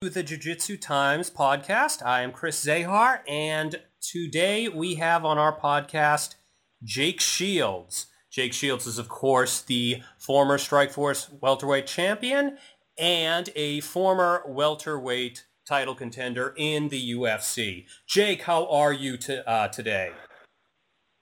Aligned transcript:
to 0.00 0.08
the 0.08 0.22
Jiu-Jitsu 0.22 0.76
Times 0.76 1.28
podcast. 1.28 2.06
I 2.06 2.22
am 2.22 2.30
Chris 2.30 2.64
Zahar, 2.64 3.18
and 3.26 3.80
today 4.00 4.68
we 4.68 4.94
have 4.94 5.24
on 5.24 5.38
our 5.38 5.58
podcast 5.58 6.36
Jake 6.84 7.20
Shields. 7.20 8.06
Jake 8.30 8.52
Shields 8.52 8.86
is, 8.86 8.98
of 8.98 9.08
course, 9.08 9.60
the 9.60 10.04
former 10.16 10.56
Strikeforce 10.56 11.42
welterweight 11.42 11.88
champion 11.88 12.58
and 12.96 13.50
a 13.56 13.80
former 13.80 14.44
welterweight 14.46 15.46
title 15.66 15.96
contender 15.96 16.54
in 16.56 16.90
the 16.90 17.14
UFC. 17.14 17.86
Jake, 18.06 18.42
how 18.42 18.68
are 18.68 18.92
you 18.92 19.16
to, 19.16 19.48
uh, 19.50 19.66
today? 19.66 20.12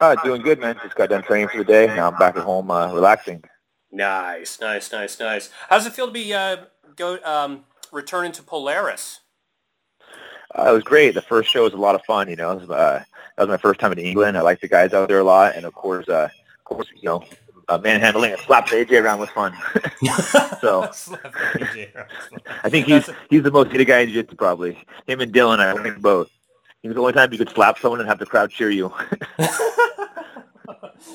Uh, 0.00 0.16
doing 0.16 0.43
good, 0.43 0.61
man. 0.61 0.79
Just 0.82 0.96
got 0.96 1.08
done 1.08 1.22
training 1.22 1.48
for 1.48 1.56
the 1.56 1.64
day. 1.64 1.86
Now 1.86 2.11
I'm 2.11 2.18
back 2.18 2.36
at 2.36 2.43
home 2.43 2.70
uh, 2.70 2.93
relaxing. 2.93 3.43
Nice, 3.90 4.61
nice, 4.61 4.93
nice, 4.93 5.18
nice. 5.18 5.48
How 5.70 5.79
does 5.79 5.86
it 5.86 5.95
feel 5.95 6.08
to 6.08 6.12
be 6.12 6.34
uh, 6.34 6.56
go 6.95 7.18
um, 7.24 7.64
returning 7.96 8.30
to 8.32 8.42
Polaris? 8.42 9.20
Uh, 10.56 10.70
it 10.70 10.72
was 10.72 10.84
great. 10.84 11.14
The 11.14 11.22
first 11.22 11.50
show 11.50 11.64
was 11.64 11.72
a 11.72 11.79
lot 11.79 11.96
of 11.96 12.02
fun. 12.04 12.29
You 12.29 12.36
know, 12.36 12.54
was, 12.54 12.71
uh, 12.71 13.02
that 13.36 13.43
was 13.43 13.48
my 13.48 13.57
first 13.57 13.80
time 13.80 13.93
in 13.93 13.98
England. 13.98 14.38
I 14.38 14.43
like 14.43 14.61
the 14.61 14.68
guys 14.68 14.93
out 14.93 15.08
there 15.08 15.18
a 15.18 15.25
lot, 15.25 15.57
and 15.57 15.66
of 15.66 15.75
course, 15.75 16.08
uh, 16.08 16.29
of 16.58 16.64
course, 16.64 16.86
you 16.94 17.08
know, 17.08 17.24
uh, 17.68 17.79
manhandling 17.79 18.32
and 18.32 18.40
slapping 18.43 18.85
AJ 18.85 19.02
around 19.02 19.18
was 19.18 19.30
fun. 19.30 19.52
so 20.61 20.82
I 22.62 22.71
think 22.71 22.86
he's 22.86 23.11
he's 23.29 23.43
the 23.43 23.50
most 23.50 23.72
hated 23.72 23.86
guy 23.86 24.00
in 24.00 24.08
jiu-jitsu 24.08 24.36
probably. 24.36 24.79
Him 25.07 25.21
and 25.21 25.32
Dylan, 25.32 25.58
I 25.58 25.82
think 25.82 26.00
both. 26.00 26.30
He 26.82 26.88
was 26.88 26.94
the 26.94 27.00
only 27.00 27.14
time 27.14 27.32
you 27.32 27.38
could 27.38 27.50
slap 27.50 27.79
someone 27.79 27.99
and 27.99 28.08
have 28.08 28.21
the 28.21 28.26
crowd 28.26 28.50
cheer 28.50 28.71
you. 28.71 28.93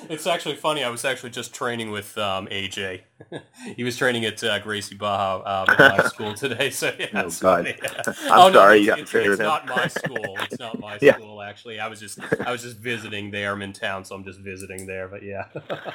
It's 0.09 0.27
actually 0.27 0.55
funny. 0.55 0.83
I 0.83 0.89
was 0.89 1.05
actually 1.05 1.29
just 1.31 1.53
training 1.53 1.91
with 1.91 2.17
um, 2.17 2.47
AJ. 2.47 3.01
he 3.75 3.83
was 3.83 3.97
training 3.97 4.25
at 4.25 4.43
uh, 4.43 4.59
Gracie 4.59 4.95
Barra 4.95 5.39
um, 5.39 5.69
at 5.69 5.97
my 5.97 6.03
school 6.07 6.33
today. 6.33 6.69
So 6.69 6.93
yeah, 6.97 7.07
oh, 7.13 7.31
God. 7.39 7.67
Yeah. 7.67 7.89
I'm 8.07 8.13
oh, 8.39 8.51
sorry. 8.51 8.85
No, 8.85 8.93
it's, 8.93 9.13
it's, 9.13 9.27
it's 9.27 9.39
not 9.39 9.67
my 9.67 9.87
school. 9.87 10.37
It's 10.41 10.59
not 10.59 10.79
my 10.79 10.97
Yeah. 11.01 11.15
school 11.15 11.41
actually. 11.41 11.79
I 11.79 11.87
was 11.87 11.99
just 11.99 12.19
I 12.41 12.51
was 12.51 12.61
just 12.61 12.77
visiting 12.77 13.31
there. 13.31 13.51
I'm 13.51 13.61
in 13.61 13.73
town, 13.73 14.05
so 14.05 14.15
I'm 14.15 14.23
just 14.23 14.39
visiting 14.39 14.85
there. 14.85 15.07
But 15.07 15.23
yeah, 15.23 15.45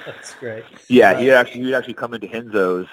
that's 0.06 0.34
great. 0.34 0.65
Yeah, 0.89 1.19
he 1.19 1.31
actually 1.31 1.61
he 1.61 1.67
would 1.67 1.75
actually 1.75 1.95
come 1.95 2.15
into 2.15 2.27
Henzo's. 2.27 2.89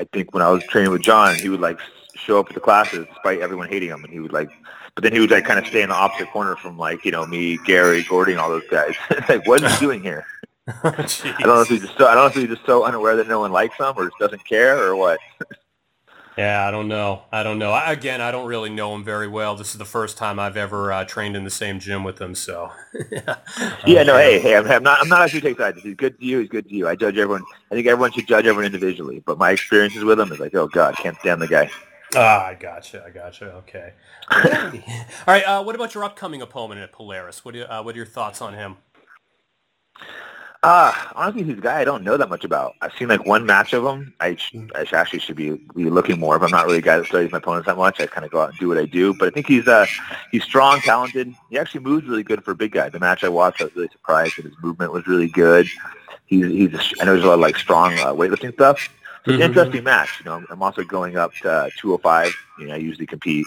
I 0.00 0.04
think 0.12 0.32
when 0.32 0.42
I 0.42 0.48
was 0.48 0.64
training 0.64 0.90
with 0.90 1.02
John, 1.02 1.36
he 1.36 1.50
would 1.50 1.60
like 1.60 1.78
show 2.14 2.40
up 2.40 2.48
at 2.48 2.54
the 2.54 2.60
classes 2.60 3.06
despite 3.06 3.40
everyone 3.40 3.68
hating 3.68 3.90
him, 3.90 4.02
and 4.02 4.12
he 4.12 4.18
would 4.18 4.32
like. 4.32 4.50
But 4.94 5.04
then 5.04 5.12
he 5.12 5.20
would 5.20 5.30
like 5.30 5.44
kind 5.44 5.58
of 5.58 5.66
stay 5.66 5.82
in 5.82 5.90
the 5.90 5.94
opposite 5.94 6.30
corner 6.30 6.56
from 6.56 6.78
like 6.78 7.04
you 7.04 7.10
know 7.10 7.26
me, 7.26 7.58
Gary, 7.66 8.02
Gordy, 8.04 8.32
and 8.32 8.40
all 8.40 8.48
those 8.48 8.66
guys. 8.70 8.94
it's 9.10 9.28
like, 9.28 9.46
what 9.46 9.62
is 9.62 9.72
he 9.78 9.86
doing 9.86 10.02
here? 10.02 10.24
Oh, 10.68 10.74
I 10.84 11.06
don't 11.40 11.46
know 11.46 11.60
if 11.60 11.68
he's 11.68 11.82
just 11.82 11.98
so, 11.98 12.06
I 12.06 12.14
don't 12.14 12.24
know 12.24 12.26
if 12.26 12.34
he's 12.34 12.48
just 12.48 12.64
so 12.64 12.84
unaware 12.84 13.16
that 13.16 13.28
no 13.28 13.40
one 13.40 13.52
likes 13.52 13.76
him 13.76 13.92
or 13.96 14.04
just 14.04 14.18
doesn't 14.18 14.44
care 14.44 14.78
or 14.78 14.96
what. 14.96 15.20
Yeah, 16.40 16.66
I 16.66 16.70
don't 16.70 16.88
know. 16.88 17.24
I 17.30 17.42
don't 17.42 17.58
know. 17.58 17.72
I, 17.72 17.92
again, 17.92 18.22
I 18.22 18.30
don't 18.30 18.46
really 18.46 18.70
know 18.70 18.94
him 18.94 19.04
very 19.04 19.28
well. 19.28 19.56
This 19.56 19.72
is 19.72 19.78
the 19.78 19.84
first 19.84 20.16
time 20.16 20.38
I've 20.38 20.56
ever 20.56 20.90
uh, 20.90 21.04
trained 21.04 21.36
in 21.36 21.44
the 21.44 21.50
same 21.50 21.78
gym 21.78 22.02
with 22.02 22.18
him. 22.18 22.34
So 22.34 22.72
Yeah, 23.86 24.04
no, 24.04 24.16
hey, 24.16 24.40
hey, 24.40 24.56
I'm, 24.56 24.66
I'm 24.66 24.82
not 24.82 25.00
I'm 25.02 25.08
not 25.10 25.20
actually 25.20 25.42
taking 25.42 25.58
sides. 25.58 25.82
He's 25.82 25.96
good 25.96 26.18
to 26.18 26.24
you, 26.24 26.38
he's 26.38 26.48
good 26.48 26.66
to 26.66 26.74
you. 26.74 26.88
I 26.88 26.96
judge 26.96 27.18
everyone. 27.18 27.44
I 27.70 27.74
think 27.74 27.86
everyone 27.86 28.12
should 28.12 28.26
judge 28.26 28.46
everyone 28.46 28.64
individually. 28.64 29.22
But 29.26 29.36
my 29.36 29.50
experiences 29.50 30.02
with 30.02 30.18
him 30.18 30.32
is 30.32 30.40
like, 30.40 30.54
oh 30.54 30.66
god, 30.66 30.96
can't 30.96 31.18
stand 31.18 31.42
the 31.42 31.46
guy. 31.46 31.70
Ah, 32.16 32.46
I 32.46 32.54
gotcha. 32.54 33.04
I 33.06 33.10
gotcha. 33.10 33.52
Okay. 33.56 33.92
All 34.32 34.40
right. 35.28 35.44
Uh, 35.44 35.62
what 35.62 35.74
about 35.74 35.94
your 35.94 36.04
upcoming 36.04 36.42
opponent 36.42 36.80
at 36.80 36.90
Polaris? 36.90 37.44
What, 37.44 37.52
do 37.52 37.58
you, 37.60 37.64
uh, 37.66 37.82
what 37.82 37.94
are 37.94 37.98
your 37.98 38.06
thoughts 38.06 38.40
on 38.40 38.54
him? 38.54 38.78
Uh, 40.62 40.92
honestly, 41.14 41.42
he's 41.42 41.56
a 41.56 41.60
guy 41.60 41.80
I 41.80 41.84
don't 41.84 42.04
know 42.04 42.18
that 42.18 42.28
much 42.28 42.44
about. 42.44 42.74
I've 42.82 42.92
seen 42.92 43.08
like 43.08 43.24
one 43.24 43.46
match 43.46 43.72
of 43.72 43.82
him. 43.84 44.12
I, 44.20 44.36
sh- 44.36 44.54
I 44.74 44.84
sh- 44.84 44.92
actually 44.92 45.20
should 45.20 45.36
be, 45.36 45.52
be 45.74 45.88
looking 45.88 46.20
more, 46.20 46.38
but 46.38 46.44
I'm 46.46 46.50
not 46.50 46.66
really 46.66 46.78
a 46.78 46.82
guy 46.82 46.98
that 46.98 47.06
studies 47.06 47.32
my 47.32 47.38
opponents 47.38 47.64
that 47.66 47.78
much. 47.78 47.98
I 47.98 48.06
kind 48.06 48.26
of 48.26 48.30
go 48.30 48.42
out 48.42 48.50
and 48.50 48.58
do 48.58 48.68
what 48.68 48.76
I 48.76 48.84
do. 48.84 49.14
But 49.14 49.28
I 49.28 49.30
think 49.30 49.46
he's 49.46 49.66
uh, 49.66 49.86
he's 50.30 50.44
strong, 50.44 50.80
talented. 50.82 51.34
He 51.48 51.58
actually 51.58 51.80
moves 51.80 52.06
really 52.06 52.22
good 52.22 52.44
for 52.44 52.50
a 52.50 52.54
big 52.54 52.72
guy. 52.72 52.90
The 52.90 53.00
match 53.00 53.24
I 53.24 53.30
watched, 53.30 53.62
I 53.62 53.64
was 53.64 53.74
really 53.76 53.88
surprised 53.88 54.36
that 54.36 54.44
his 54.44 54.54
movement 54.62 54.92
was 54.92 55.06
really 55.06 55.28
good. 55.28 55.66
He's, 56.26 56.44
he's 56.46 56.74
I 57.00 57.04
know 57.06 57.12
there's 57.12 57.24
a 57.24 57.28
lot 57.28 57.34
of 57.34 57.40
like 57.40 57.56
strong 57.56 57.94
uh, 57.94 58.12
weightlifting 58.12 58.52
stuff. 58.52 58.80
So 59.24 59.32
it's 59.32 59.36
an 59.36 59.48
interesting 59.48 59.84
match. 59.84 60.18
You 60.20 60.26
know, 60.26 60.32
I'm- 60.34 60.46
I'm 60.50 60.62
also 60.62 60.84
going 60.84 61.16
up 61.16 61.32
to 61.42 61.50
uh, 61.50 61.70
205. 61.78 62.34
You 62.58 62.66
know, 62.66 62.74
I 62.74 62.76
usually 62.76 63.06
compete. 63.06 63.46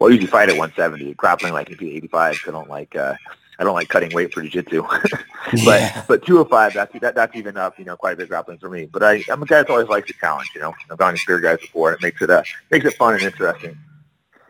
Well, 0.00 0.10
I 0.10 0.12
usually 0.14 0.26
fight 0.30 0.48
at 0.48 0.56
170. 0.58 1.14
Grappling 1.14 1.52
like 1.52 1.68
compete 1.68 1.90
at 1.92 1.96
85. 1.98 2.34
'cause 2.42 2.48
I 2.48 2.50
don't 2.52 2.68
like 2.68 2.96
uh, 2.96 3.14
I 3.58 3.64
don't 3.64 3.74
like 3.74 3.88
cutting 3.88 4.14
weight 4.14 4.32
for 4.32 4.42
jiu-jitsu. 4.42 4.82
but 4.82 5.12
Yeah. 5.52 6.04
but 6.06 6.24
205 6.26 6.74
that's 6.74 6.98
that, 7.00 7.14
that's 7.14 7.34
even 7.36 7.56
up 7.56 7.78
you 7.78 7.84
know 7.84 7.96
quite 7.96 8.12
a 8.14 8.16
bit 8.16 8.28
grappling 8.28 8.58
for 8.58 8.68
me 8.68 8.86
but 8.86 9.02
I 9.02 9.22
I'm 9.30 9.42
a 9.42 9.46
guy 9.46 9.58
that 9.58 9.70
always 9.70 9.88
likes 9.88 10.10
a 10.10 10.12
challenge 10.14 10.48
you 10.54 10.60
know 10.60 10.74
I've 10.90 10.98
gone 10.98 11.14
to 11.14 11.20
bigger 11.26 11.40
guys 11.40 11.58
before 11.60 11.90
and 11.92 11.98
it 11.98 12.02
makes 12.02 12.20
it 12.22 12.30
uh 12.30 12.42
makes 12.70 12.84
it 12.86 12.94
fun 12.96 13.14
and 13.14 13.22
interesting 13.22 13.78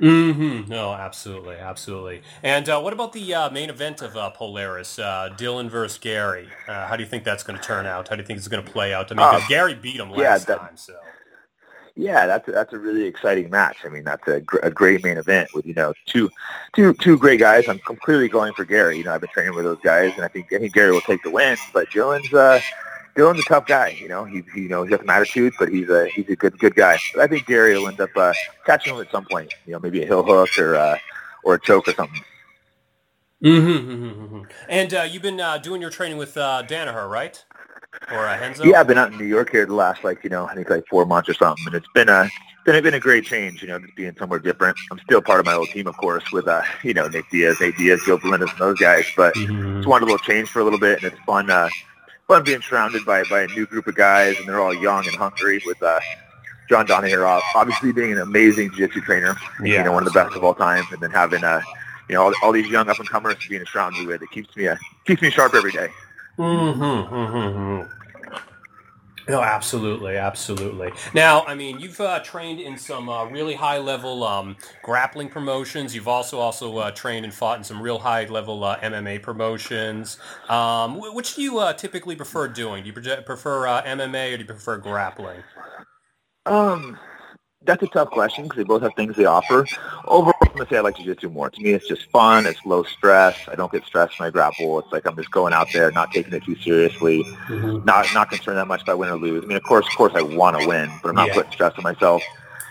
Mm-hmm. 0.00 0.70
No, 0.70 0.92
absolutely, 0.92 1.56
absolutely. 1.56 2.22
And 2.44 2.68
uh, 2.68 2.80
what 2.80 2.92
about 2.92 3.12
the 3.12 3.34
uh, 3.34 3.50
main 3.50 3.68
event 3.68 4.00
of 4.00 4.16
uh, 4.16 4.30
Polaris, 4.30 4.96
uh, 4.96 5.34
Dylan 5.36 5.68
versus 5.68 5.98
Gary? 5.98 6.48
Uh, 6.68 6.86
how 6.86 6.94
do 6.96 7.02
you 7.02 7.08
think 7.08 7.24
that's 7.24 7.42
going 7.42 7.58
to 7.58 7.64
turn 7.64 7.84
out? 7.84 8.06
How 8.08 8.14
do 8.14 8.22
you 8.22 8.26
think 8.26 8.38
it's 8.38 8.46
going 8.46 8.64
to 8.64 8.70
play 8.70 8.94
out? 8.94 9.10
I 9.10 9.16
mean, 9.16 9.26
Uh, 9.26 9.40
Gary 9.48 9.74
beat 9.74 9.96
him 9.98 10.10
yeah, 10.10 10.16
last 10.30 10.46
that- 10.46 10.60
time, 10.60 10.76
so. 10.76 10.94
Yeah 11.98 12.26
that's 12.26 12.48
a, 12.48 12.52
that's 12.52 12.72
a 12.72 12.78
really 12.78 13.04
exciting 13.04 13.50
match 13.50 13.78
I 13.84 13.88
mean 13.88 14.04
that's 14.04 14.26
a, 14.28 14.40
gr- 14.40 14.58
a 14.62 14.70
great 14.70 15.04
main 15.04 15.18
event 15.18 15.50
with 15.52 15.66
you 15.66 15.74
know 15.74 15.92
two 16.06 16.30
two 16.74 16.94
two 16.94 17.18
great 17.18 17.40
guys 17.40 17.68
I'm, 17.68 17.80
I'm 17.88 17.96
clearly 17.96 18.28
going 18.28 18.54
for 18.54 18.64
Gary 18.64 18.96
you 18.96 19.04
know 19.04 19.12
I've 19.12 19.20
been 19.20 19.30
training 19.30 19.54
with 19.54 19.64
those 19.64 19.80
guys 19.82 20.12
and 20.14 20.24
I 20.24 20.28
think 20.28 20.52
I 20.52 20.58
think 20.58 20.72
Gary 20.72 20.92
will 20.92 21.00
take 21.02 21.22
the 21.22 21.30
win 21.30 21.56
but 21.74 21.90
Dylan's 21.90 22.32
uh 22.32 22.60
Dylan's 23.16 23.40
a 23.40 23.48
tough 23.48 23.66
guy, 23.66 23.96
you 24.00 24.08
know. 24.08 24.24
He's 24.24 24.44
he, 24.54 24.62
you 24.62 24.68
know 24.68 24.84
he's 24.84 24.90
got 24.90 25.00
some 25.00 25.10
attitude, 25.10 25.52
but 25.58 25.70
he's 25.70 25.88
a 25.90 26.06
he's 26.06 26.28
a 26.28 26.36
good 26.36 26.56
good 26.60 26.76
guy. 26.76 26.98
But 27.12 27.22
I 27.22 27.26
think 27.26 27.46
Gary 27.46 27.76
will 27.76 27.88
end 27.88 28.00
up 28.00 28.10
uh, 28.16 28.32
catching 28.64 28.94
him 28.94 29.00
at 29.00 29.10
some 29.10 29.24
point. 29.24 29.52
You 29.66 29.72
know, 29.72 29.80
maybe 29.80 30.00
a 30.04 30.06
heel 30.06 30.22
hook 30.22 30.56
or 30.56 30.76
uh, 30.76 30.98
or 31.42 31.54
a 31.54 31.60
choke 31.60 31.88
or 31.88 31.94
something. 31.94 32.22
Mm-hmm, 33.42 33.90
mm-hmm, 33.90 34.24
mm-hmm. 34.24 34.42
And 34.68 34.94
uh, 34.94 35.02
you've 35.02 35.22
been 35.22 35.40
uh, 35.40 35.58
doing 35.58 35.80
your 35.80 35.90
training 35.90 36.18
with 36.18 36.36
uh, 36.36 36.62
Danaher, 36.66 37.08
right? 37.08 37.44
Or 38.12 38.26
uh, 38.26 38.38
Henzo? 38.38 38.64
Yeah, 38.64 38.80
I've 38.80 38.86
been 38.86 38.98
out 38.98 39.12
in 39.12 39.18
New 39.18 39.24
York 39.26 39.50
here 39.50 39.66
the 39.66 39.74
last 39.74 40.04
like 40.04 40.22
you 40.24 40.30
know 40.30 40.46
I 40.46 40.54
think 40.54 40.70
like 40.70 40.84
four 40.88 41.04
months 41.06 41.28
or 41.28 41.34
something, 41.34 41.66
and 41.66 41.74
it's 41.74 41.88
been 41.94 42.08
a 42.08 42.28
been 42.64 42.82
been 42.82 42.94
a 42.94 43.00
great 43.00 43.24
change. 43.24 43.60
You 43.62 43.68
know, 43.68 43.78
just 43.78 43.94
being 43.96 44.14
somewhere 44.18 44.38
different. 44.38 44.76
I'm 44.90 44.98
still 45.00 45.20
part 45.20 45.40
of 45.40 45.46
my 45.46 45.54
old 45.54 45.68
team, 45.68 45.86
of 45.86 45.96
course, 45.96 46.24
with 46.32 46.46
uh 46.48 46.62
you 46.82 46.94
know 46.94 47.08
Nick 47.08 47.28
Diaz, 47.30 47.56
Nate 47.60 47.76
Diaz, 47.76 48.00
Joe 48.06 48.18
Melendez, 48.22 48.50
and 48.50 48.58
those 48.58 48.78
guys. 48.78 49.04
But 49.16 49.34
Mhm. 49.34 49.76
just 49.76 49.88
wanted 49.88 50.04
a 50.04 50.06
little 50.06 50.18
change 50.18 50.48
for 50.48 50.60
a 50.60 50.64
little 50.64 50.78
bit, 50.78 51.02
and 51.02 51.12
it's 51.12 51.20
fun. 51.26 51.50
Uh, 51.50 51.68
fun 52.26 52.44
being 52.44 52.62
surrounded 52.62 53.04
by 53.04 53.24
by 53.24 53.42
a 53.42 53.46
new 53.48 53.66
group 53.66 53.86
of 53.86 53.94
guys, 53.94 54.38
and 54.38 54.48
they're 54.48 54.60
all 54.60 54.74
young 54.74 55.06
and 55.06 55.16
hungry. 55.16 55.60
With 55.66 55.82
uh, 55.82 55.98
John 56.68 56.86
Danaher, 56.86 57.26
uh, 57.26 57.40
obviously 57.54 57.92
being 57.92 58.12
an 58.12 58.18
amazing 58.18 58.70
jiu-jitsu 58.70 59.00
trainer, 59.02 59.34
Yeah. 59.62 59.78
you 59.78 59.84
know, 59.84 59.92
one 59.92 60.06
of 60.06 60.12
the 60.12 60.18
best 60.18 60.36
of 60.36 60.44
all 60.44 60.54
time, 60.54 60.84
and 60.92 61.00
then 61.00 61.10
having 61.10 61.42
uh, 61.44 61.60
you 62.08 62.14
know 62.14 62.22
all, 62.22 62.32
all 62.42 62.52
these 62.52 62.68
young 62.68 62.88
up 62.88 62.98
and 62.98 63.08
comers 63.08 63.36
being 63.48 63.64
surrounded 63.66 64.06
with, 64.06 64.22
it 64.22 64.30
keeps 64.30 64.54
me 64.56 64.68
uh, 64.68 64.76
keeps 65.06 65.20
me 65.22 65.30
sharp 65.30 65.54
every 65.54 65.72
day. 65.72 65.88
Mm-hmm, 66.38 67.14
mm-hmm. 67.14 67.92
No, 69.28 69.42
absolutely, 69.42 70.16
absolutely. 70.16 70.90
Now, 71.14 71.44
I 71.46 71.54
mean, 71.54 71.80
you've 71.80 72.00
uh, 72.00 72.20
trained 72.20 72.60
in 72.60 72.78
some 72.78 73.10
uh, 73.10 73.26
really 73.26 73.54
high-level 73.54 74.24
um, 74.24 74.56
grappling 74.82 75.28
promotions. 75.28 75.94
You've 75.94 76.08
also 76.08 76.38
also 76.38 76.78
uh, 76.78 76.90
trained 76.92 77.26
and 77.26 77.34
fought 77.34 77.58
in 77.58 77.64
some 77.64 77.82
real 77.82 77.98
high-level 77.98 78.64
uh, 78.64 78.78
MMA 78.80 79.22
promotions. 79.22 80.18
Um, 80.48 80.94
wh- 80.98 81.14
which 81.14 81.34
do 81.34 81.42
you 81.42 81.58
uh, 81.58 81.74
typically 81.74 82.16
prefer 82.16 82.48
doing? 82.48 82.84
Do 82.84 82.90
you 82.90 83.16
prefer 83.22 83.66
uh, 83.66 83.82
MMA 83.82 84.32
or 84.32 84.36
do 84.38 84.42
you 84.44 84.46
prefer 84.46 84.78
grappling? 84.78 85.42
Um, 86.46 86.98
that's 87.64 87.82
a 87.82 87.88
tough 87.88 88.10
question 88.10 88.44
because 88.44 88.56
they 88.56 88.64
both 88.64 88.82
have 88.82 88.94
things 88.96 89.16
they 89.16 89.26
offer. 89.26 89.66
Overall, 90.06 90.32
I'm 90.58 90.64
gonna 90.64 90.70
say 90.70 90.78
I 90.78 90.80
like 90.80 90.96
jiu-jitsu 90.96 91.30
more. 91.30 91.50
To 91.50 91.60
me, 91.60 91.70
it's 91.70 91.86
just 91.86 92.10
fun. 92.10 92.44
It's 92.44 92.58
low 92.64 92.82
stress. 92.82 93.36
I 93.46 93.54
don't 93.54 93.70
get 93.70 93.84
stressed 93.84 94.18
when 94.18 94.26
I 94.26 94.30
grapple. 94.30 94.80
It's 94.80 94.90
like 94.92 95.06
I'm 95.06 95.14
just 95.14 95.30
going 95.30 95.52
out 95.52 95.72
there, 95.72 95.92
not 95.92 96.10
taking 96.10 96.34
it 96.34 96.42
too 96.44 96.56
seriously, 96.56 97.24
not 97.84 98.12
not 98.12 98.28
concerned 98.28 98.58
that 98.58 98.66
much 98.66 98.82
I 98.88 98.94
win 98.94 99.08
or 99.08 99.16
lose. 99.16 99.44
I 99.44 99.46
mean, 99.46 99.56
of 99.56 99.62
course, 99.62 99.86
of 99.86 99.94
course, 99.94 100.14
I 100.16 100.22
want 100.22 100.56
to 100.56 100.60
win, 100.60 100.98
but 101.00 101.10
I'm 101.10 101.14
not 101.14 101.28
Yeah. 101.28 101.34
putting 101.34 101.52
stress 101.52 101.74
on 101.78 101.84
myself. 101.84 102.24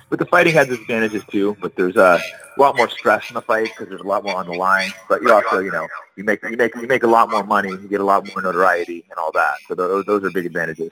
But 0.10 0.20
the 0.20 0.26
fighting 0.26 0.54
has 0.56 0.70
its 0.70 0.82
advantages 0.82 1.24
too. 1.32 1.58
But 1.62 1.78
there's 1.78 1.96
a 1.96 2.22
lot 2.58 2.76
more 2.76 2.90
stress 2.90 3.24
in 3.30 3.36
the 3.36 3.42
fight 3.42 3.70
because 3.70 3.88
there's 3.88 4.02
a 4.02 4.08
lot 4.08 4.24
more 4.24 4.36
on 4.36 4.48
the 4.48 4.54
line. 4.54 4.92
But 5.08 5.22
you 5.22 5.32
also, 5.32 5.60
you 5.60 5.72
know, 5.72 5.88
you 6.18 6.26
make 6.26 6.44
you 6.44 6.58
make 6.58 6.76
you 6.76 6.88
make 6.88 7.04
a 7.04 7.08
lot 7.08 7.30
more 7.30 7.44
money. 7.46 7.72
You 7.72 7.88
get 7.88 8.02
a 8.02 8.06
lot 8.06 8.26
more 8.28 8.42
notoriety 8.42 9.06
and 9.10 9.18
all 9.18 9.32
that. 9.32 9.60
So 9.70 9.76
those 9.76 10.04
those 10.04 10.26
are 10.26 10.30
big 10.30 10.46
advantages. 10.46 10.92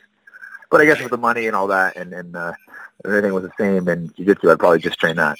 But 0.71 0.79
I 0.79 0.85
guess 0.85 0.99
with 1.01 1.11
the 1.11 1.17
money 1.17 1.47
and 1.47 1.55
all 1.57 1.67
that, 1.67 1.97
and 1.97 2.13
and 2.13 2.35
uh, 2.37 2.53
everything 3.03 3.33
was 3.33 3.43
the 3.43 3.51
same 3.59 3.87
in 3.89 4.13
jiu-jitsu, 4.15 4.49
I'd 4.49 4.59
probably 4.59 4.79
just 4.79 4.99
train 4.99 5.17
that. 5.17 5.37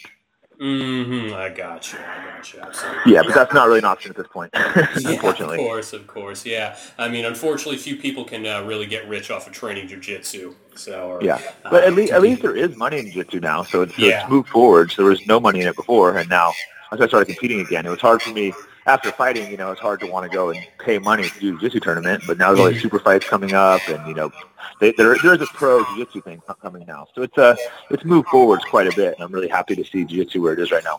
Mm-hmm. 0.60 1.34
I 1.36 1.50
got 1.50 1.92
you. 1.92 2.00
I 2.00 2.26
got 2.38 2.54
you. 2.54 2.60
Absolutely. 2.62 3.14
Yeah, 3.14 3.24
but 3.24 3.36
that's 3.36 3.54
not 3.54 3.68
really 3.68 3.80
an 3.80 3.86
option 3.86 4.12
at 4.12 4.18
this 4.18 4.28
point, 4.28 4.52
Yeah, 4.56 4.88
unfortunately. 4.96 5.58
of 5.60 5.66
course, 5.66 5.94
of 5.94 6.08
course, 6.08 6.46
yeah. 6.46 6.78
I 6.98 7.10
mean, 7.10 7.26
unfortunately, 7.26 7.78
few 7.78 7.98
people 7.98 8.24
can 8.24 8.46
uh, 8.46 8.64
really 8.64 8.86
get 8.86 9.08
rich 9.08 9.32
off 9.32 9.48
of 9.48 9.54
training 9.54 9.88
jujitsu. 9.90 10.54
So, 10.76 11.10
or, 11.12 11.24
Yeah, 11.24 11.42
but 11.64 11.84
uh, 11.84 11.88
at 11.88 11.94
least 11.94 12.14
at 12.14 12.22
least 12.22 12.42
there 12.42 12.56
is 12.56 12.76
money 12.78 13.00
in 13.00 13.06
jiu-jitsu 13.06 13.40
now, 13.40 13.64
so 13.64 13.82
it's, 13.82 13.98
Yeah. 13.98 14.22
it's 14.22 14.30
moved 14.30 14.50
forward. 14.50 14.92
So 14.92 15.02
there 15.04 15.10
was 15.10 15.26
no 15.28 15.40
money 15.40 15.62
in 15.62 15.68
it 15.68 15.76
before, 15.76 16.18
and 16.18 16.30
now 16.30 16.54
once 16.92 17.02
I 17.02 17.08
started 17.08 17.26
competing 17.28 17.60
again, 17.62 17.86
it 17.86 17.90
was 17.90 18.00
hard 18.02 18.22
for 18.22 18.32
me 18.32 18.54
after 18.86 19.12
fighting. 19.12 19.50
You 19.50 19.58
know, 19.58 19.72
it's 19.72 19.82
hard 19.82 20.00
to 20.02 20.08
want 20.08 20.30
to 20.30 20.36
go 20.36 20.50
and 20.50 20.60
pay 20.80 21.00
money 21.00 21.24
to 21.24 21.40
do 21.40 21.52
jiu-jitsu 21.54 21.80
tournament. 21.80 22.24
But 22.28 22.38
now 22.38 22.48
there's 22.48 22.60
all 22.60 22.72
these 22.72 22.82
super 22.82 23.00
fights 23.00 23.28
coming 23.28 23.54
up, 23.54 23.82
and 23.88 24.06
you 24.08 24.14
know, 24.14 24.32
they, 24.80 24.92
there 24.92 25.16
there 25.22 25.34
is 25.34 25.42
a 25.42 25.48
pro 25.48 25.84
jiu-jitsu 25.86 26.22
thing 26.22 26.42
coming 26.62 26.86
now. 26.88 27.08
So 27.16 27.22
it's 27.22 27.38
uh 27.38 27.56
it's 27.90 28.06
moved 28.06 28.30
forwards 28.30 28.64
quite 28.66 28.88
a 28.88 28.96
bit, 28.96 29.16
and 29.16 29.24
I'm 29.24 29.32
really 29.32 29.50
happy 29.50 29.76
to 29.76 29.84
see 29.84 30.06
jiu-jitsu 30.06 30.42
where 30.42 30.54
it 30.54 30.60
is 30.60 30.72
right 30.72 30.84
now. 30.84 30.98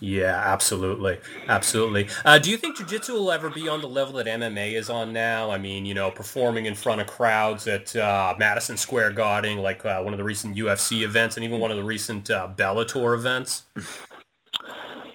Yeah, 0.00 0.42
absolutely, 0.44 1.18
absolutely. 1.48 2.08
Uh, 2.24 2.38
do 2.38 2.50
you 2.50 2.56
think 2.56 2.76
jiu-jitsu 2.76 3.14
will 3.14 3.32
ever 3.32 3.48
be 3.48 3.68
on 3.68 3.80
the 3.80 3.88
level 3.88 4.14
that 4.14 4.26
MMA 4.26 4.74
is 4.74 4.90
on 4.90 5.12
now? 5.12 5.50
I 5.50 5.56
mean, 5.56 5.86
you 5.86 5.94
know, 5.94 6.10
performing 6.10 6.66
in 6.66 6.74
front 6.74 7.00
of 7.00 7.06
crowds 7.06 7.66
at 7.68 7.94
uh, 7.96 8.34
Madison 8.38 8.76
Square 8.76 9.12
Garden, 9.12 9.58
like 9.58 9.84
uh, 9.86 10.02
one 10.02 10.12
of 10.12 10.18
the 10.18 10.24
recent 10.24 10.56
UFC 10.56 11.02
events, 11.02 11.36
and 11.36 11.44
even 11.44 11.60
one 11.60 11.70
of 11.70 11.76
the 11.76 11.84
recent 11.84 12.30
uh, 12.30 12.48
Bellator 12.54 13.14
events. 13.14 13.62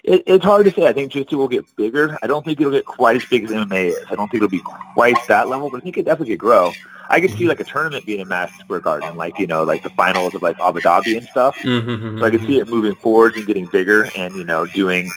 It, 0.09 0.23
it's 0.25 0.43
hard 0.43 0.65
to 0.65 0.71
say. 0.71 0.87
I 0.87 0.93
think 0.93 1.11
jiu-jitsu 1.11 1.37
will 1.37 1.47
get 1.47 1.75
bigger. 1.75 2.17
I 2.23 2.27
don't 2.27 2.43
think 2.43 2.59
it'll 2.59 2.73
get 2.73 2.85
quite 2.85 3.15
as 3.15 3.25
big 3.25 3.43
as 3.43 3.51
MMA 3.51 3.89
is. 3.89 4.05
I 4.09 4.15
don't 4.15 4.27
think 4.27 4.43
it'll 4.43 4.49
be 4.49 4.63
quite 4.93 5.15
that 5.27 5.47
level, 5.47 5.69
but 5.69 5.77
I 5.77 5.79
think 5.81 5.97
it 5.97 6.05
definitely 6.05 6.33
could 6.33 6.39
grow. 6.39 6.71
I 7.09 7.21
could 7.21 7.31
see 7.31 7.47
like 7.47 7.59
a 7.59 7.63
tournament 7.63 8.05
being 8.07 8.19
in 8.19 8.27
Madison 8.27 8.59
Square 8.59 8.81
Garden, 8.81 9.17
like 9.17 9.37
you 9.37 9.45
know, 9.45 9.63
like 9.63 9.83
the 9.83 9.89
finals 9.91 10.33
of 10.33 10.41
like 10.41 10.59
Abu 10.59 10.79
Dhabi 10.79 11.17
and 11.17 11.27
stuff. 11.27 11.55
Mm-hmm. 11.57 12.19
So 12.19 12.25
I 12.25 12.29
could 12.31 12.41
see 12.41 12.59
it 12.59 12.67
moving 12.67 12.95
forward 12.95 13.35
and 13.35 13.45
getting 13.45 13.67
bigger, 13.67 14.09
and 14.15 14.33
you 14.35 14.43
know, 14.43 14.65
doing 14.65 15.09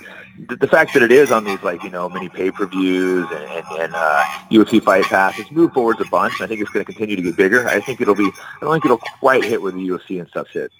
the, 0.48 0.56
the 0.56 0.68
fact 0.68 0.94
that 0.94 1.02
it 1.02 1.12
is 1.12 1.30
on 1.30 1.44
these 1.44 1.62
like 1.62 1.82
you 1.82 1.90
know 1.90 2.08
many 2.08 2.28
pay-per-views 2.28 3.28
and, 3.30 3.44
and, 3.44 3.66
and 3.78 3.94
uh, 3.94 4.24
UFC 4.50 4.82
Fight 4.82 5.04
Pass. 5.04 5.38
It's 5.38 5.50
moved 5.50 5.74
forwards 5.74 6.00
a 6.00 6.06
bunch. 6.06 6.40
I 6.40 6.46
think 6.46 6.60
it's 6.60 6.70
going 6.70 6.84
to 6.84 6.90
continue 6.90 7.16
to 7.16 7.22
get 7.22 7.36
bigger. 7.36 7.66
I 7.68 7.80
think 7.80 8.00
it'll 8.00 8.14
be. 8.14 8.30
I 8.34 8.60
don't 8.62 8.72
think 8.72 8.86
it'll 8.86 8.98
quite 8.98 9.44
hit 9.44 9.60
where 9.60 9.72
the 9.72 9.86
UFC 9.86 10.18
and 10.18 10.28
stuff 10.28 10.48
hit. 10.48 10.72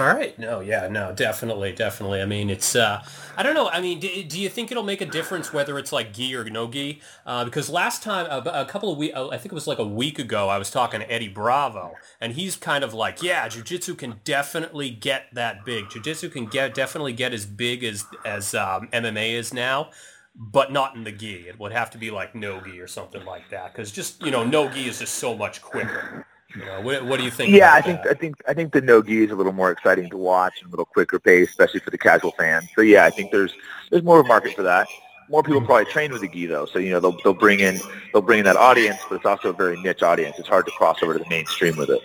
All 0.00 0.06
right. 0.06 0.38
No, 0.38 0.60
yeah, 0.60 0.88
no, 0.88 1.12
definitely, 1.12 1.72
definitely. 1.72 2.22
I 2.22 2.24
mean, 2.24 2.48
it's, 2.48 2.74
uh, 2.74 3.04
I 3.36 3.42
don't 3.42 3.52
know. 3.52 3.68
I 3.68 3.82
mean, 3.82 4.00
do, 4.00 4.08
do 4.24 4.40
you 4.40 4.48
think 4.48 4.70
it'll 4.70 4.82
make 4.82 5.02
a 5.02 5.06
difference 5.06 5.52
whether 5.52 5.78
it's 5.78 5.92
like 5.92 6.14
gi 6.14 6.34
or 6.34 6.44
no 6.44 6.68
gi? 6.68 7.02
Uh, 7.26 7.44
because 7.44 7.68
last 7.68 8.02
time, 8.02 8.24
a, 8.30 8.62
a 8.62 8.64
couple 8.64 8.90
of 8.90 8.96
weeks, 8.96 9.14
I 9.14 9.36
think 9.36 9.52
it 9.52 9.54
was 9.54 9.66
like 9.66 9.78
a 9.78 9.86
week 9.86 10.18
ago, 10.18 10.48
I 10.48 10.56
was 10.56 10.70
talking 10.70 11.00
to 11.00 11.12
Eddie 11.12 11.28
Bravo, 11.28 11.96
and 12.18 12.32
he's 12.32 12.56
kind 12.56 12.82
of 12.82 12.94
like, 12.94 13.22
yeah, 13.22 13.46
jiu-jitsu 13.46 13.94
can 13.94 14.20
definitely 14.24 14.88
get 14.88 15.26
that 15.34 15.66
big. 15.66 15.90
Jiu-jitsu 15.90 16.30
can 16.30 16.46
get 16.46 16.72
definitely 16.72 17.12
get 17.12 17.34
as 17.34 17.44
big 17.44 17.84
as, 17.84 18.06
as 18.24 18.54
um, 18.54 18.88
MMA 18.94 19.34
is 19.34 19.52
now 19.52 19.90
but 20.34 20.72
not 20.72 20.94
in 20.94 21.04
the 21.04 21.12
gi. 21.12 21.48
It 21.48 21.58
would 21.58 21.72
have 21.72 21.90
to 21.90 21.98
be 21.98 22.10
like 22.10 22.34
no 22.34 22.60
gi 22.60 22.80
or 22.80 22.86
something 22.86 23.24
like 23.26 23.50
that, 23.50 23.74
because 23.74 23.92
just 23.92 24.22
you 24.22 24.30
know, 24.30 24.44
no 24.44 24.70
gi 24.70 24.88
is 24.88 25.00
just 25.00 25.16
so 25.16 25.36
much 25.36 25.60
quicker. 25.60 26.24
You 26.54 26.62
what, 26.82 27.04
what, 27.06 27.18
do 27.18 27.24
you 27.24 27.30
think? 27.30 27.50
Yeah, 27.50 27.74
I 27.74 27.80
think 27.80 28.02
that? 28.02 28.10
I 28.10 28.14
think 28.14 28.42
I 28.48 28.54
think 28.54 28.72
the 28.72 28.80
no 28.80 29.02
gi 29.02 29.24
is 29.24 29.30
a 29.30 29.36
little 29.36 29.52
more 29.52 29.70
exciting 29.70 30.10
to 30.10 30.16
watch 30.16 30.54
and 30.60 30.68
a 30.68 30.70
little 30.70 30.84
quicker 30.84 31.18
pace, 31.18 31.48
especially 31.48 31.80
for 31.80 31.90
the 31.90 31.98
casual 31.98 32.32
fan. 32.32 32.68
So 32.74 32.82
yeah, 32.82 33.04
I 33.04 33.10
think 33.10 33.30
there's 33.30 33.54
there's 33.90 34.02
more 34.02 34.18
of 34.18 34.26
a 34.26 34.28
market 34.28 34.54
for 34.54 34.62
that. 34.62 34.88
More 35.28 35.44
people 35.44 35.60
probably 35.60 35.84
train 35.84 36.10
with 36.10 36.22
the 36.22 36.28
gi 36.28 36.46
though, 36.46 36.66
so 36.66 36.80
you 36.80 36.90
know 36.90 36.98
they'll 36.98 37.16
they'll 37.22 37.34
bring 37.34 37.60
in 37.60 37.80
they'll 38.12 38.22
bring 38.22 38.40
in 38.40 38.44
that 38.46 38.56
audience, 38.56 38.98
but 39.08 39.16
it's 39.16 39.26
also 39.26 39.50
a 39.50 39.52
very 39.52 39.76
niche 39.76 40.02
audience. 40.02 40.38
It's 40.38 40.48
hard 40.48 40.66
to 40.66 40.72
cross 40.72 41.02
over 41.02 41.12
to 41.12 41.20
the 41.20 41.28
mainstream 41.28 41.76
with 41.76 41.90
it. 41.90 42.02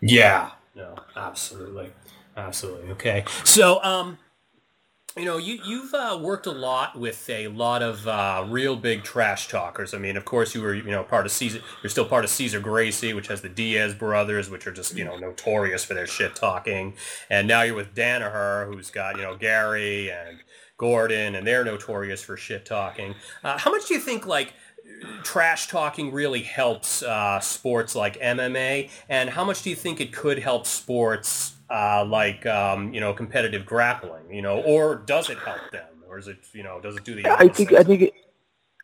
Yeah, 0.00 0.50
no, 0.74 0.94
absolutely, 1.14 1.92
absolutely. 2.36 2.90
Okay, 2.92 3.24
so 3.44 3.82
um, 3.84 4.16
you 5.16 5.26
know, 5.26 5.36
you, 5.36 5.58
you've 5.64 5.92
uh, 5.92 6.18
worked 6.20 6.46
a 6.46 6.52
lot 6.52 6.98
with 6.98 7.28
a 7.28 7.48
lot 7.48 7.82
of 7.82 8.06
uh, 8.08 8.46
real 8.48 8.76
big 8.76 9.02
trash 9.02 9.48
talkers. 9.48 9.92
I 9.92 9.98
mean, 9.98 10.16
of 10.16 10.24
course, 10.24 10.54
you 10.54 10.62
were, 10.62 10.74
you 10.74 10.90
know, 10.90 11.02
part 11.02 11.26
of 11.26 11.32
Cesar. 11.32 11.60
You're 11.82 11.90
still 11.90 12.06
part 12.06 12.24
of 12.24 12.30
Cesar 12.30 12.60
Gracie, 12.60 13.12
which 13.12 13.26
has 13.28 13.42
the 13.42 13.48
Diaz 13.48 13.94
brothers, 13.94 14.48
which 14.48 14.66
are 14.66 14.72
just, 14.72 14.96
you 14.96 15.04
know, 15.04 15.18
notorious 15.18 15.84
for 15.84 15.94
their 15.94 16.06
shit 16.06 16.34
talking. 16.34 16.94
And 17.28 17.46
now 17.46 17.62
you're 17.62 17.74
with 17.74 17.94
Danaher, 17.94 18.66
who's 18.66 18.90
got, 18.90 19.16
you 19.16 19.22
know, 19.22 19.36
Gary 19.36 20.10
and 20.10 20.38
Gordon, 20.78 21.34
and 21.34 21.46
they're 21.46 21.64
notorious 21.64 22.22
for 22.24 22.36
shit 22.36 22.64
talking. 22.64 23.14
Uh, 23.44 23.58
how 23.58 23.70
much 23.70 23.86
do 23.88 23.94
you 23.94 24.00
think, 24.00 24.26
like, 24.26 24.54
trash 25.22 25.68
talking 25.68 26.12
really 26.12 26.42
helps 26.42 27.02
uh, 27.02 27.38
sports 27.40 27.94
like 27.94 28.18
MMA, 28.18 28.90
and 29.08 29.30
how 29.30 29.44
much 29.44 29.62
do 29.62 29.70
you 29.70 29.76
think 29.76 30.00
it 30.00 30.12
could 30.12 30.38
help 30.38 30.66
sports 30.66 31.54
uh, 31.72 32.04
like 32.04 32.44
um, 32.46 32.92
you 32.92 33.00
know 33.00 33.12
competitive 33.12 33.64
grappling? 33.64 34.30
You 34.30 34.42
know, 34.42 34.60
or 34.62 34.96
does 34.96 35.30
it 35.30 35.38
help 35.38 35.70
them, 35.72 36.04
or 36.06 36.18
is 36.18 36.28
it 36.28 36.38
you 36.52 36.62
know 36.62 36.80
does 36.80 36.96
it 36.96 37.04
do 37.04 37.14
the? 37.14 37.26
Opposite? 37.26 37.50
I 37.50 37.54
think 37.54 37.72
I 37.72 37.82
think 37.82 38.02
it, 38.02 38.14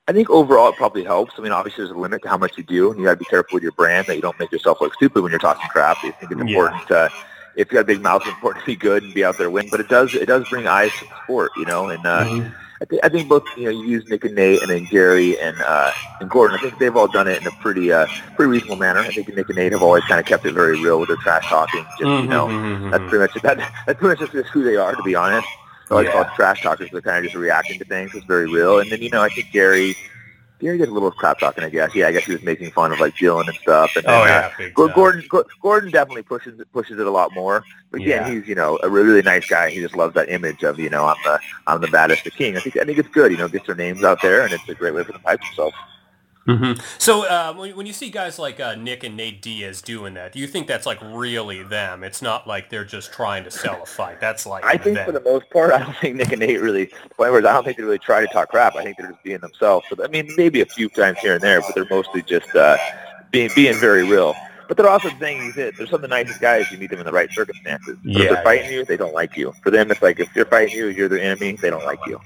I 0.09 0.13
think 0.13 0.31
overall 0.31 0.71
it 0.71 0.77
probably 0.77 1.05
helps. 1.05 1.35
I 1.39 1.43
mean, 1.43 1.53
obviously 1.53 1.85
there's 1.85 1.95
a 1.95 1.99
limit 1.99 2.23
to 2.23 2.29
how 2.29 2.39
much 2.39 2.57
you 2.57 2.65
do, 2.65 2.91
and 2.91 2.99
you 2.99 3.07
got 3.07 3.13
to 3.13 3.19
be 3.19 3.27
careful 3.27 3.57
with 3.57 3.63
your 3.63 3.73
brand 3.73 4.07
that 4.07 4.17
you 4.17 4.23
don't 4.23 4.39
make 4.39 4.51
yourself 4.51 4.81
look 4.81 4.95
stupid 4.95 5.23
when 5.23 5.31
you're 5.31 5.39
talking 5.39 5.69
crap. 5.69 5.99
I 5.99 6.11
think 6.11 6.33
it's 6.33 6.41
important 6.41 6.83
yeah. 6.91 7.09
to 7.09 7.11
if 7.57 7.71
you 7.71 7.75
got 7.75 7.81
a 7.81 7.85
big 7.85 8.01
mouth, 8.01 8.23
it's 8.23 8.31
important 8.31 8.65
to 8.65 8.67
be 8.67 8.77
good 8.77 9.03
and 9.03 9.13
be 9.13 9.25
out 9.25 9.37
there 9.37 9.51
win. 9.51 9.69
But 9.71 9.81
it 9.81 9.89
does 9.89 10.15
it 10.15 10.27
does 10.27 10.49
bring 10.49 10.67
eyes 10.67 10.93
to 11.01 11.05
the 11.05 11.23
sport, 11.25 11.53
you 11.57 11.67
know, 11.67 11.91
and. 11.91 12.07
Uh, 12.07 12.25
mm-hmm 12.25 12.65
I 12.81 12.85
think 12.85 13.05
I 13.05 13.09
think 13.09 13.29
both 13.29 13.43
you 13.57 13.65
know 13.65 13.71
you 13.71 13.85
use 13.85 14.09
Nick 14.09 14.25
and 14.25 14.35
Nate 14.35 14.63
and 14.63 14.71
then 14.71 14.85
Gary 14.85 15.39
and 15.41 15.57
uh, 15.61 15.91
and 16.21 16.31
Gordon. 16.31 16.57
I 16.59 16.63
think 16.63 16.79
they've 16.79 16.97
all 16.97 17.09
done 17.09 17.27
it 17.27 17.41
in 17.41 17.47
a 17.47 17.51
pretty 17.63 17.93
uh, 17.93 18.07
pretty 18.37 18.51
reasonable 18.51 18.77
manner. 18.77 19.01
I 19.01 19.09
think 19.09 19.35
Nick 19.35 19.49
and 19.49 19.57
Nate 19.57 19.73
have 19.73 19.83
always 19.83 20.05
kind 20.05 20.21
of 20.21 20.27
kept 20.27 20.47
it 20.47 20.53
very 20.53 20.81
real 20.81 21.01
with 21.01 21.09
their 21.09 21.17
trash 21.17 21.49
talking. 21.49 21.83
Just 21.83 22.03
mm-hmm, 22.03 22.25
you 22.25 22.29
know, 22.29 22.47
mm-hmm. 22.47 22.91
that's 22.91 23.03
pretty 23.09 23.19
much 23.19 23.43
that, 23.43 23.73
that's 23.87 23.99
pretty 23.99 24.23
much 24.23 24.33
just 24.33 24.49
who 24.51 24.63
they 24.63 24.77
are 24.77 24.95
to 24.95 25.03
be 25.03 25.15
honest. 25.15 25.49
I 25.91 26.03
yeah. 26.03 26.13
call 26.13 26.23
it 26.23 26.29
trash 26.37 26.63
talkers. 26.63 26.91
They're 26.93 27.01
kind 27.01 27.19
of 27.19 27.25
just 27.25 27.35
reacting 27.35 27.79
to 27.79 27.85
things. 27.85 28.15
It's 28.15 28.27
very 28.27 28.47
real. 28.47 28.79
And 28.79 28.91
then 28.93 29.03
you 29.03 29.11
know 29.11 29.23
I 29.23 29.29
think 29.29 29.51
Gary 29.53 29.97
Gary 30.61 30.79
did 30.79 30.89
a 30.89 30.93
little 30.93 31.11
crap 31.11 31.39
talking, 31.39 31.63
I 31.63 31.69
guess. 31.69 31.95
Yeah, 31.95 32.09
I 32.09 32.13
guess 32.13 32.25
he 32.25 32.33
was 32.33 32.43
making 32.43 32.73
fun 32.73 32.93
of 32.93 32.99
like 32.99 33.15
Dylan 33.15 33.47
and 33.47 33.57
stuff. 33.59 33.95
And 33.95 34.05
oh 34.07 34.25
then, 34.25 34.51
yeah, 34.59 34.67
uh, 34.67 34.89
Gordon 34.89 35.25
Gordon 35.63 35.91
definitely 35.91 36.23
pushes 36.23 36.61
pushes 36.73 36.99
it 36.99 37.07
a 37.07 37.11
lot 37.11 37.33
more. 37.33 37.65
But 37.91 38.01
again, 38.01 38.27
yeah. 38.27 38.35
he's 38.35 38.49
you 38.49 38.55
know 38.55 38.79
a 38.83 38.89
really, 38.89 39.09
really 39.09 39.23
nice 39.23 39.47
guy. 39.47 39.71
He 39.71 39.81
just 39.81 39.97
loves 39.97 40.15
that 40.15 40.29
image 40.29 40.65
of 40.65 40.79
you 40.79 40.91
know 40.91 41.07
I'm 41.07 41.17
the 41.25 41.39
I'm 41.67 41.81
the 41.81 41.89
baddest, 41.89 42.25
the 42.25 42.31
king. 42.31 42.57
I 42.57 42.61
think 42.61 42.77
I 42.77 42.85
think 42.85 42.99
it's 42.99 43.09
good. 43.09 43.31
You 43.31 43.39
know, 43.39 43.49
gets 43.49 43.67
their 43.67 43.77
names 43.77 44.03
out 44.03 44.21
there, 44.21 44.43
and 44.43 44.53
it's 44.53 44.69
a 44.69 44.75
great 44.75 44.95
way 44.95 45.05
for 45.05 45.13
them 45.13 45.21
to 45.23 45.29
hype 45.29 45.41
themselves. 45.41 45.77
Mm-hmm. 46.49 46.81
So 46.97 47.27
uh, 47.27 47.53
when, 47.53 47.77
when 47.77 47.87
you 47.87 47.93
see 47.93 48.09
guys 48.09 48.39
like 48.39 48.59
uh, 48.59 48.75
Nick 48.75 49.05
and 49.05 49.17
Nate 49.17 49.43
Diaz 49.43 49.83
doing 49.83 50.15
that, 50.15 50.33
do 50.33 50.39
you 50.39 50.47
think 50.47 50.67
that's 50.67 50.87
like 50.87 50.99
really 51.03 51.63
them? 51.63 52.03
It's 52.03 52.23
not 52.23 52.47
like 52.47 52.71
they're 52.71 52.87
just 52.87 53.13
trying 53.13 53.45
to 53.45 53.51
sell 53.51 53.83
a 53.83 53.87
fight. 53.87 54.19
That's 54.19 54.47
like 54.47 54.65
I 54.65 54.79
think 54.79 54.97
them. 54.97 55.05
for 55.05 55.13
the 55.13 55.21
most 55.21 55.51
part, 55.51 55.73
I 55.73 55.81
don't 55.81 55.97
think 55.99 56.17
Nick 56.17 56.33
and 56.33 56.41
Nate 56.41 56.61
really. 56.61 56.91
I 57.19 57.27
don't 57.29 57.65
think 57.65 57.77
they 57.77 57.83
really 57.83 57.99
try 57.99 58.23
to 58.23 58.33
talk 58.33 58.49
crap. 58.49 58.77
I 58.77 58.83
think 58.83 58.97
they're 58.97 59.11
just 59.11 59.23
being 59.23 59.41
themselves. 59.41 59.87
So 59.91 60.03
I 60.03 60.09
mean, 60.09 60.33
maybe 60.39 60.63
a 60.63 60.67
few 60.67 60.89
times 60.89 61.19
here 61.19 61.35
and 61.35 61.43
there, 61.43 61.61
but 61.61 61.75
they're 61.75 61.87
mostly 61.91 62.23
just 62.23 62.55
uh, 62.57 62.79
being 63.31 63.51
being 63.55 63.75
very 63.75 64.09
real. 64.09 64.35
But 64.69 64.77
they're 64.77 64.89
also 64.89 65.11
saying 65.19 65.53
that 65.57 65.77
they're 65.77 65.87
some 65.87 65.97
of 65.97 66.03
the 66.03 66.09
nicest 66.09 66.41
guys. 66.41 66.71
You 66.71 66.79
meet 66.79 66.91
them 66.91 66.99
in 66.99 67.07
the 67.07 67.13
right 67.13 67.31
circumstances. 67.33 67.99
But 68.03 68.13
yeah, 68.13 68.21
if 68.21 68.31
they're 68.31 68.43
fighting 68.43 68.71
yeah. 68.71 68.79
you, 68.79 68.85
they 68.87 68.97
don't 68.97 69.15
like 69.15 69.37
you. 69.37 69.53
For 69.63 69.71
them, 69.71 69.91
it's 69.91 70.03
like 70.03 70.19
if 70.19 70.33
they're 70.35 70.45
fighting 70.47 70.77
you, 70.77 70.87
you're 70.89 71.09
their 71.09 71.21
enemy. 71.21 71.53
They 71.53 71.71
don't 71.71 71.85
like 71.85 72.01
you. 72.07 72.21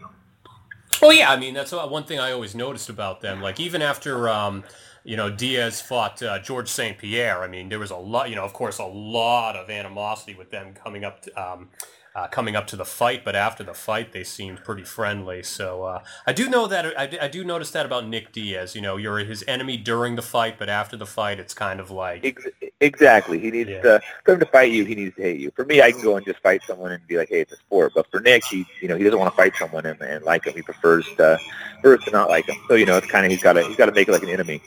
Well, 1.02 1.12
yeah, 1.12 1.30
I 1.30 1.36
mean 1.36 1.52
that's 1.52 1.72
one 1.72 2.04
thing 2.04 2.20
I 2.20 2.30
always 2.30 2.54
noticed 2.54 2.88
about 2.88 3.20
them. 3.20 3.42
Like 3.42 3.58
even 3.58 3.82
after 3.82 4.28
um, 4.28 4.62
you 5.04 5.16
know, 5.16 5.30
Diaz 5.30 5.80
fought 5.80 6.22
uh, 6.22 6.38
George 6.38 6.68
St. 6.68 6.96
Pierre. 6.96 7.42
I 7.42 7.48
mean, 7.48 7.68
there 7.68 7.78
was 7.78 7.90
a 7.90 7.96
lot, 7.96 8.30
you 8.30 8.36
know, 8.36 8.44
of 8.44 8.52
course, 8.52 8.78
a 8.78 8.84
lot 8.84 9.56
of 9.56 9.68
animosity 9.68 10.34
with 10.36 10.50
them 10.50 10.74
coming 10.74 11.04
up, 11.04 11.22
to, 11.22 11.42
um, 11.42 11.70
uh, 12.14 12.26
coming 12.28 12.56
up 12.56 12.66
to 12.68 12.76
the 12.76 12.84
fight. 12.84 13.24
But 13.24 13.34
after 13.34 13.64
the 13.64 13.74
fight, 13.74 14.12
they 14.12 14.24
seemed 14.24 14.64
pretty 14.64 14.84
friendly. 14.84 15.42
So 15.42 15.84
uh, 15.84 16.02
I 16.26 16.32
do 16.32 16.48
know 16.48 16.66
that 16.66 16.98
I, 16.98 17.24
I, 17.24 17.28
do 17.28 17.44
notice 17.44 17.70
that 17.70 17.86
about 17.86 18.06
Nick 18.06 18.32
Diaz. 18.32 18.74
You 18.74 18.82
know, 18.82 18.96
you're 18.96 19.18
his 19.18 19.44
enemy 19.48 19.76
during 19.76 20.16
the 20.16 20.22
fight, 20.22 20.58
but 20.58 20.68
after 20.68 20.96
the 20.96 21.06
fight, 21.06 21.40
it's 21.40 21.54
kind 21.54 21.80
of 21.80 21.90
like 21.90 22.38
exactly. 22.80 23.38
He 23.38 23.50
needs 23.50 23.70
yeah. 23.70 23.82
to 23.82 24.02
for 24.24 24.34
him 24.34 24.40
to 24.40 24.46
fight 24.46 24.72
you. 24.72 24.84
He 24.84 24.94
needs 24.94 25.16
to 25.16 25.22
hate 25.22 25.40
you. 25.40 25.50
For 25.56 25.64
me, 25.64 25.80
I 25.80 25.92
can 25.92 26.02
go 26.02 26.16
and 26.16 26.26
just 26.26 26.40
fight 26.40 26.62
someone 26.66 26.92
and 26.92 27.06
be 27.06 27.16
like, 27.16 27.30
hey, 27.30 27.40
it's 27.40 27.52
a 27.52 27.56
sport. 27.56 27.92
But 27.94 28.10
for 28.10 28.20
Nick, 28.20 28.44
he, 28.44 28.66
you 28.80 28.88
know, 28.88 28.96
he 28.96 29.04
doesn't 29.04 29.18
want 29.18 29.32
to 29.32 29.36
fight 29.36 29.54
someone 29.56 29.86
and, 29.86 30.00
and 30.02 30.24
like 30.24 30.44
him. 30.44 30.54
He 30.54 30.62
prefers 30.62 31.06
to, 31.16 31.38
prefers 31.80 32.04
to 32.04 32.10
not 32.10 32.28
like 32.28 32.46
him. 32.46 32.56
So 32.68 32.74
you 32.74 32.86
know, 32.86 32.98
it's 32.98 33.06
kind 33.06 33.24
of 33.24 33.32
he's 33.32 33.42
got 33.42 33.54
to 33.54 33.64
he's 33.64 33.76
got 33.76 33.86
to 33.86 33.92
make 33.92 34.08
it 34.08 34.12
like 34.12 34.22
an 34.22 34.28
enemy. 34.28 34.62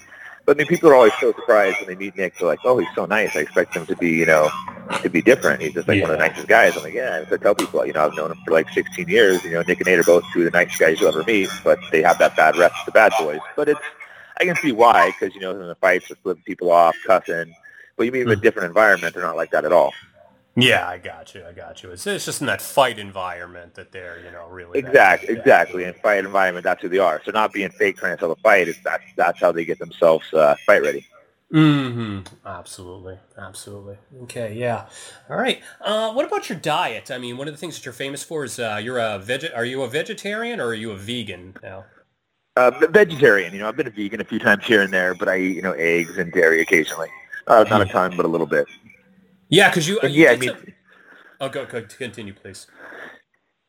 But 0.46 0.56
I 0.56 0.60
mean, 0.60 0.68
people 0.68 0.90
are 0.90 0.96
always 0.96 1.14
so 1.20 1.34
surprised 1.34 1.80
when 1.80 1.88
they 1.88 1.96
meet 1.96 2.16
Nick. 2.16 2.38
They're 2.38 2.48
like, 2.48 2.60
"Oh, 2.64 2.78
he's 2.78 2.88
so 2.94 3.06
nice. 3.06 3.36
I 3.36 3.40
expect 3.40 3.76
him 3.76 3.86
to 3.88 3.96
be, 3.96 4.12
you 4.12 4.28
know, 4.28 4.50
to 5.02 5.10
be 5.10 5.22
different. 5.22 5.62
He's 5.62 5.74
just 5.74 5.88
like 5.88 5.98
yeah. 5.98 6.04
one 6.04 6.12
of 6.12 6.20
the 6.20 6.28
nicest 6.28 6.48
guys." 6.48 6.78
I'm 6.78 6.84
like, 6.84 6.94
"Yeah." 6.94 7.26
I 7.30 7.38
tell 7.38 7.56
people, 7.56 7.84
you 7.86 7.94
know, 7.94 8.06
I've 8.06 8.16
known 8.16 8.32
him 8.32 8.38
for 8.46 8.52
like 8.52 8.70
16 8.70 9.08
years. 9.08 9.44
You 9.44 9.52
know, 9.52 9.64
Nick 9.64 9.80
and 9.80 9.88
Nate 9.88 10.00
are 10.00 10.04
both 10.04 10.24
two 10.32 10.46
of 10.46 10.52
the 10.52 10.58
nicest 10.58 10.80
guys 10.80 11.00
you'll 11.00 11.10
ever 11.10 11.24
meet, 11.24 11.50
but 11.64 11.80
they 11.92 12.04
have 12.04 12.20
that 12.20 12.36
bad 12.36 12.58
rep, 12.58 12.72
the 12.86 12.92
bad 12.92 13.12
boys. 13.20 13.40
But 13.56 13.70
it's, 13.70 13.80
I 14.40 14.46
can 14.46 14.56
see 14.58 14.72
why, 14.72 15.12
because 15.12 15.34
you 15.34 15.42
know, 15.42 15.52
in 15.52 15.68
the 15.68 15.76
fights, 15.76 16.10
just 16.10 16.22
flipping 16.22 16.44
people 16.44 16.72
off, 16.72 16.96
cussing. 17.08 17.56
But 17.98 18.06
you 18.06 18.12
meet 18.12 18.22
in 18.22 18.30
a 18.30 18.36
hmm. 18.36 18.42
different 18.42 18.68
environment, 18.68 19.16
they're 19.16 19.24
not 19.24 19.38
like 19.38 19.52
that 19.52 19.66
at 19.66 19.72
all. 19.72 19.94
Yeah, 20.58 20.88
I 20.88 20.98
got 20.98 21.36
you. 21.36 21.44
I 21.46 21.52
got 21.52 21.84
you. 21.84 21.92
It's, 21.92 22.08
it's 22.08 22.26
just 22.26 22.40
in 22.40 22.48
that 22.48 22.62
fight 22.62 22.98
environment 22.98 23.74
that 23.76 23.92
they're, 23.92 24.24
you 24.24 24.32
know, 24.32 24.48
really 24.48 24.80
exactly, 24.80 25.36
exactly. 25.36 25.84
In 25.84 25.94
fight 25.96 26.20
environment, 26.20 26.64
that's 26.64 26.82
who 26.82 26.88
they 26.88 26.98
are. 26.98 27.22
So 27.26 27.32
not 27.32 27.52
being 27.52 27.70
fake 27.70 27.98
trying 27.98 28.16
to 28.16 28.20
sell 28.22 28.30
the 28.30 28.38
fight, 28.38 28.70
it's 28.70 28.80
that's 28.84 29.04
that's 29.18 29.40
how 29.40 29.52
they 29.52 29.66
get 29.66 29.80
themselves 29.80 30.34
uh, 30.34 30.56
fight 30.66 30.82
ready. 30.82 31.06
Hmm. 31.52 32.22
Absolutely. 32.46 33.20
Absolutely. 33.38 33.98
Okay. 34.24 34.54
Yeah. 34.56 34.88
All 35.30 35.38
right. 35.38 35.62
Uh, 35.82 36.12
what 36.14 36.26
about 36.26 36.50
your 36.50 36.58
diet? 36.58 37.12
I 37.12 37.18
mean, 37.18 37.38
one 37.38 37.48
of 37.48 37.54
the 37.54 37.58
things 37.58 37.76
that 37.76 37.86
you're 37.86 37.94
famous 37.94 38.24
for 38.24 38.46
is 38.46 38.58
uh, 38.58 38.80
you're 38.82 39.00
a 39.00 39.20
veg. 39.20 39.46
Are 39.54 39.66
you 39.66 39.84
a 39.84 39.88
vegetarian 39.88 40.60
or 40.60 40.68
are 40.68 40.74
you 40.74 40.92
a 40.92 40.98
vegan 40.98 41.56
now? 41.62 41.86
Uh, 42.56 42.72
vegetarian. 42.90 43.54
You 43.54 43.60
know, 43.60 43.68
I've 43.68 43.76
been 43.76 43.88
a 43.88 43.92
vegan 43.92 44.22
a 44.22 44.26
few 44.26 44.40
times 44.40 44.66
here 44.66 44.82
and 44.82 44.92
there, 44.94 45.14
but 45.14 45.28
I 45.28 45.38
eat 45.38 45.56
you 45.56 45.62
know 45.62 45.74
eggs 45.74 46.18
and 46.18 46.32
dairy 46.32 46.62
occasionally. 46.62 47.10
Uh, 47.48 47.66
not 47.70 47.82
a 47.82 47.86
ton, 47.86 48.16
but 48.18 48.26
a 48.26 48.30
little 48.30 48.48
bit. 48.48 48.66
Yeah, 49.50 49.70
because 49.70 49.88
you, 49.88 50.00
you. 50.04 50.10
Yeah, 50.10 50.32
I 50.32 50.36
mean. 50.38 50.50
Some... 50.50 50.74
Oh, 51.42 51.50
go, 51.50 51.66
go. 51.66 51.82
Continue, 51.82 52.34
please. 52.34 52.68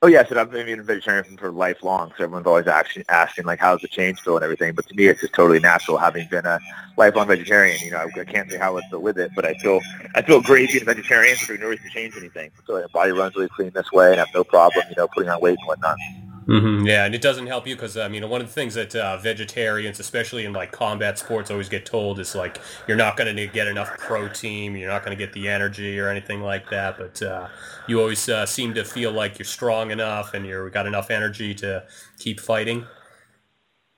Oh 0.03 0.09
yes, 0.09 0.31
and 0.31 0.39
I've 0.39 0.51
been 0.51 0.79
a 0.79 0.83
vegetarian 0.83 1.39
for 1.39 1.51
lifelong, 1.51 2.13
so 2.17 2.25
everyone's 2.25 2.47
always 2.47 2.67
asking, 2.67 3.05
asking 3.09 3.47
like, 3.47 3.59
how's 3.59 3.81
the 3.81 3.89
change 3.89 4.21
feel 4.21 4.37
and 4.37 4.45
everything. 4.45 4.75
But 4.75 4.87
to 4.89 4.95
me, 4.95 5.07
it's 5.07 5.23
just 5.23 5.33
totally 5.33 5.59
natural, 5.59 5.97
having 5.97 6.29
been 6.29 6.45
a 6.45 6.61
lifelong 6.99 7.27
vegetarian. 7.27 7.81
You 7.81 7.93
know, 7.93 8.07
I, 8.15 8.21
I 8.21 8.25
can't 8.25 8.51
say 8.51 8.59
how 8.59 8.77
I 8.77 8.83
feel 8.91 9.01
with 9.01 9.19
it, 9.19 9.31
but 9.35 9.47
I 9.47 9.55
feel 9.55 9.81
I 10.15 10.21
feel 10.21 10.43
great 10.43 10.71
being 10.71 10.83
a 10.83 10.85
vegetarian, 10.85 11.37
so 11.37 11.55
no 11.55 11.69
reason 11.69 11.87
to 11.87 11.91
change 11.91 12.15
anything. 12.17 12.51
So 12.67 12.75
my 12.75 12.87
body 12.93 13.13
runs 13.13 13.35
really 13.37 13.49
clean 13.49 13.71
this 13.71 13.91
way, 13.91 14.13
and 14.13 14.21
I 14.21 14.27
have 14.27 14.35
no 14.35 14.45
problem, 14.45 14.85
you 14.91 14.97
know, 14.97 15.09
putting 15.09 15.31
on 15.31 15.41
weight 15.41 15.59
and 15.59 15.67
whatnot. 15.67 15.97
Mm-hmm. 16.47 16.87
Yeah, 16.87 17.07
and 17.07 17.15
it 17.15 17.21
doesn't 17.21 17.49
help 17.49 17.67
you 17.67 17.75
because 17.75 17.97
I 17.97 18.07
mean, 18.07 18.29
one 18.29 18.41
of 18.41 18.47
the 18.47 18.53
things 18.53 18.75
that 18.75 18.95
uh, 18.95 19.17
vegetarians, 19.17 19.99
especially 19.99 20.45
in 20.45 20.53
like 20.53 20.71
combat 20.71 21.19
sports, 21.19 21.51
always 21.51 21.69
get 21.69 21.85
told 21.85 22.21
is 22.21 22.37
like 22.37 22.61
you're 22.87 22.97
not 22.97 23.17
going 23.17 23.35
to 23.35 23.47
get 23.49 23.67
enough 23.67 23.99
protein, 23.99 24.77
you're 24.77 24.89
not 24.89 25.05
going 25.05 25.17
to 25.17 25.23
get 25.23 25.33
the 25.33 25.49
energy 25.49 25.99
or 25.99 26.09
anything 26.09 26.43
like 26.43 26.71
that. 26.71 26.99
But 26.99 27.21
uh, 27.21 27.49
you 27.89 28.01
always 28.01 28.29
uh, 28.29 28.47
seem 28.47 28.75
to 28.75 28.85
feel 28.85 29.11
like 29.11 29.41
you're 29.41 29.47
strong 29.47 29.91
enough 29.91 30.35
and 30.35 30.47
you've 30.47 30.73
got 30.73 30.87
enough 30.87 31.11
energy 31.11 31.53
to 31.57 31.85
keep 32.19 32.39
fighting. 32.39 32.87